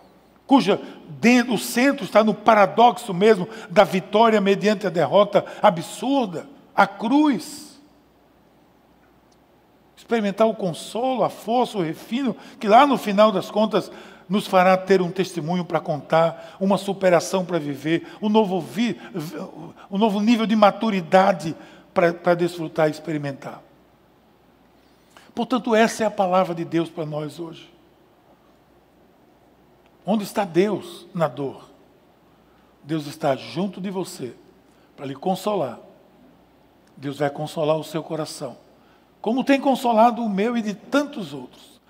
cuja 0.46 0.80
dentro, 1.20 1.54
o 1.54 1.58
centro 1.58 2.04
está 2.04 2.24
no 2.24 2.34
paradoxo 2.34 3.14
mesmo 3.14 3.48
da 3.70 3.84
vitória 3.84 4.40
mediante 4.42 4.86
a 4.86 4.92
derrota 4.92 5.44
absurda, 5.62 6.48
a 6.76 6.86
cruz. 6.86 7.82
Experimentar 9.96 10.48
o 10.48 10.54
consolo, 10.54 11.24
a 11.24 11.30
força, 11.30 11.78
o 11.78 11.82
refino, 11.82 12.36
que 12.60 12.68
lá 12.68 12.86
no 12.86 12.98
final 12.98 13.32
das 13.32 13.50
contas 13.50 13.90
nos 14.28 14.48
fará 14.48 14.76
ter 14.76 15.02
um 15.02 15.12
testemunho 15.12 15.64
para 15.64 15.80
contar, 15.80 16.58
uma 16.60 16.78
superação 16.78 17.46
para 17.46 17.58
viver, 17.58 18.06
um 18.22 18.28
novo, 18.28 18.60
vi, 18.60 19.00
um 19.90 19.98
novo 19.98 20.20
nível 20.20 20.46
de 20.46 20.56
maturidade 20.56 21.56
para, 21.94 22.14
para 22.14 22.36
desfrutar 22.36 22.88
e 22.88 22.92
experimentar. 22.92 23.65
Portanto, 25.36 25.76
essa 25.76 26.04
é 26.04 26.08
a 26.08 26.12
palavra 26.12 26.56
de 26.56 26.64
Deus 26.64 26.90
para 26.90 27.06
nós 27.06 27.40
hoje. 27.40 27.70
Onde 30.06 30.24
está 30.24 30.46
Deus 30.46 31.06
na 31.14 31.28
dor? 31.28 31.70
Deus 32.82 33.06
está 33.06 33.36
junto 33.36 33.82
de 33.82 33.90
você 33.90 34.34
para 34.96 35.06
lhe 35.06 35.16
consolar. 35.16 35.80
Deus 36.96 37.18
vai 37.18 37.30
consolar 37.30 37.76
o 37.76 37.84
seu 37.84 38.02
coração, 38.02 38.56
como 39.22 39.44
tem 39.44 39.60
consolado 39.60 40.24
o 40.24 40.30
meu 40.30 40.56
e 40.56 40.62
de 40.62 40.74
tantos 40.74 41.34
outros. 41.34 41.82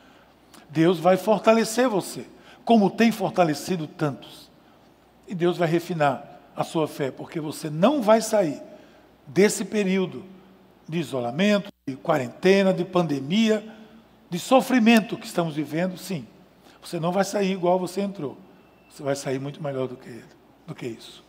Deus 0.68 0.98
vai 1.00 1.16
fortalecer 1.16 1.88
você, 1.88 2.26
como 2.64 2.90
tem 2.90 3.12
fortalecido 3.12 3.86
tantos. 3.86 4.50
E 5.28 5.36
Deus 5.36 5.58
vai 5.58 5.68
refinar 5.68 6.42
a 6.56 6.64
sua 6.64 6.88
fé, 6.88 7.12
porque 7.12 7.40
você 7.40 7.70
não 7.70 8.02
vai 8.02 8.22
sair 8.22 8.60
desse 9.28 9.64
período 9.64 10.24
de 10.88 11.00
isolamento, 11.00 11.72
de 11.88 11.96
quarentena, 11.96 12.74
de 12.74 12.86
pandemia, 12.86 13.66
de 14.30 14.40
sofrimento 14.40 15.18
que 15.18 15.26
estamos 15.26 15.56
vivendo, 15.56 15.98
sim. 15.98 16.28
Você 16.82 17.00
não 17.00 17.12
vai 17.12 17.24
sair 17.24 17.52
igual 17.52 17.80
você 17.80 18.02
entrou. 18.02 18.38
Você 18.90 19.02
vai 19.02 19.16
sair 19.16 19.40
muito 19.40 19.62
melhor 19.62 19.88
do 19.88 19.96
que 19.96 20.24
do 20.66 20.74
que 20.74 20.88
isso. 20.88 21.24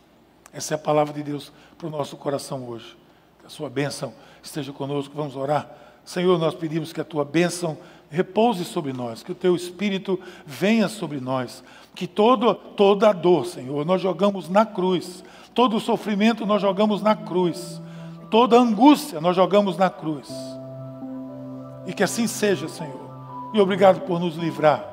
Essa 0.51 0.73
é 0.73 0.75
a 0.75 0.79
palavra 0.79 1.13
de 1.13 1.23
Deus 1.23 1.51
para 1.77 1.87
o 1.87 1.89
nosso 1.89 2.17
coração 2.17 2.67
hoje. 2.67 2.97
Que 3.39 3.47
a 3.47 3.49
sua 3.49 3.69
bênção 3.69 4.13
esteja 4.41 4.71
conosco. 4.73 5.13
Vamos 5.15 5.35
orar. 5.35 5.69
Senhor, 6.03 6.39
nós 6.39 6.55
pedimos 6.55 6.93
que 6.93 7.01
a 7.01 7.05
tua 7.05 7.25
bênção 7.25 7.77
repouse 8.09 8.63
sobre 8.63 8.93
nós, 8.93 9.21
que 9.21 9.33
o 9.33 9.35
teu 9.35 9.55
espírito 9.55 10.17
venha 10.45 10.87
sobre 10.87 11.19
nós, 11.19 11.61
que 11.93 12.07
todo, 12.07 12.53
toda 12.55 13.09
a 13.09 13.13
dor, 13.13 13.45
Senhor, 13.45 13.85
nós 13.85 14.01
jogamos 14.01 14.47
na 14.47 14.65
cruz, 14.65 15.21
todo 15.53 15.75
o 15.75 15.81
sofrimento 15.81 16.45
nós 16.45 16.61
jogamos 16.61 17.01
na 17.01 17.13
cruz, 17.13 17.81
toda 18.29 18.57
angústia 18.57 19.19
nós 19.21 19.35
jogamos 19.35 19.77
na 19.77 19.89
cruz. 19.89 20.29
E 21.85 21.93
que 21.93 22.03
assim 22.03 22.27
seja, 22.27 22.67
Senhor. 22.67 23.07
E 23.53 23.61
obrigado 23.61 24.01
por 24.01 24.19
nos 24.19 24.35
livrar 24.35 24.83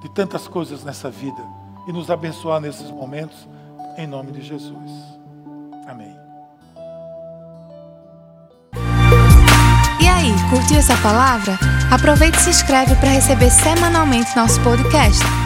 de 0.00 0.08
tantas 0.08 0.48
coisas 0.48 0.84
nessa 0.84 1.10
vida 1.10 1.42
e 1.86 1.92
nos 1.92 2.10
abençoar 2.10 2.60
nesses 2.60 2.90
momentos, 2.90 3.48
em 3.96 4.06
nome 4.06 4.32
de 4.32 4.42
Jesus. 4.42 4.92
Amém. 5.86 6.16
E 10.00 10.08
aí, 10.08 10.32
curtiu 10.50 10.78
essa 10.78 10.96
palavra? 10.96 11.56
Aproveite 11.90 12.38
e 12.38 12.40
se 12.40 12.50
inscreve 12.50 12.96
para 12.96 13.10
receber 13.10 13.50
semanalmente 13.50 14.36
nosso 14.36 14.60
podcast. 14.62 15.45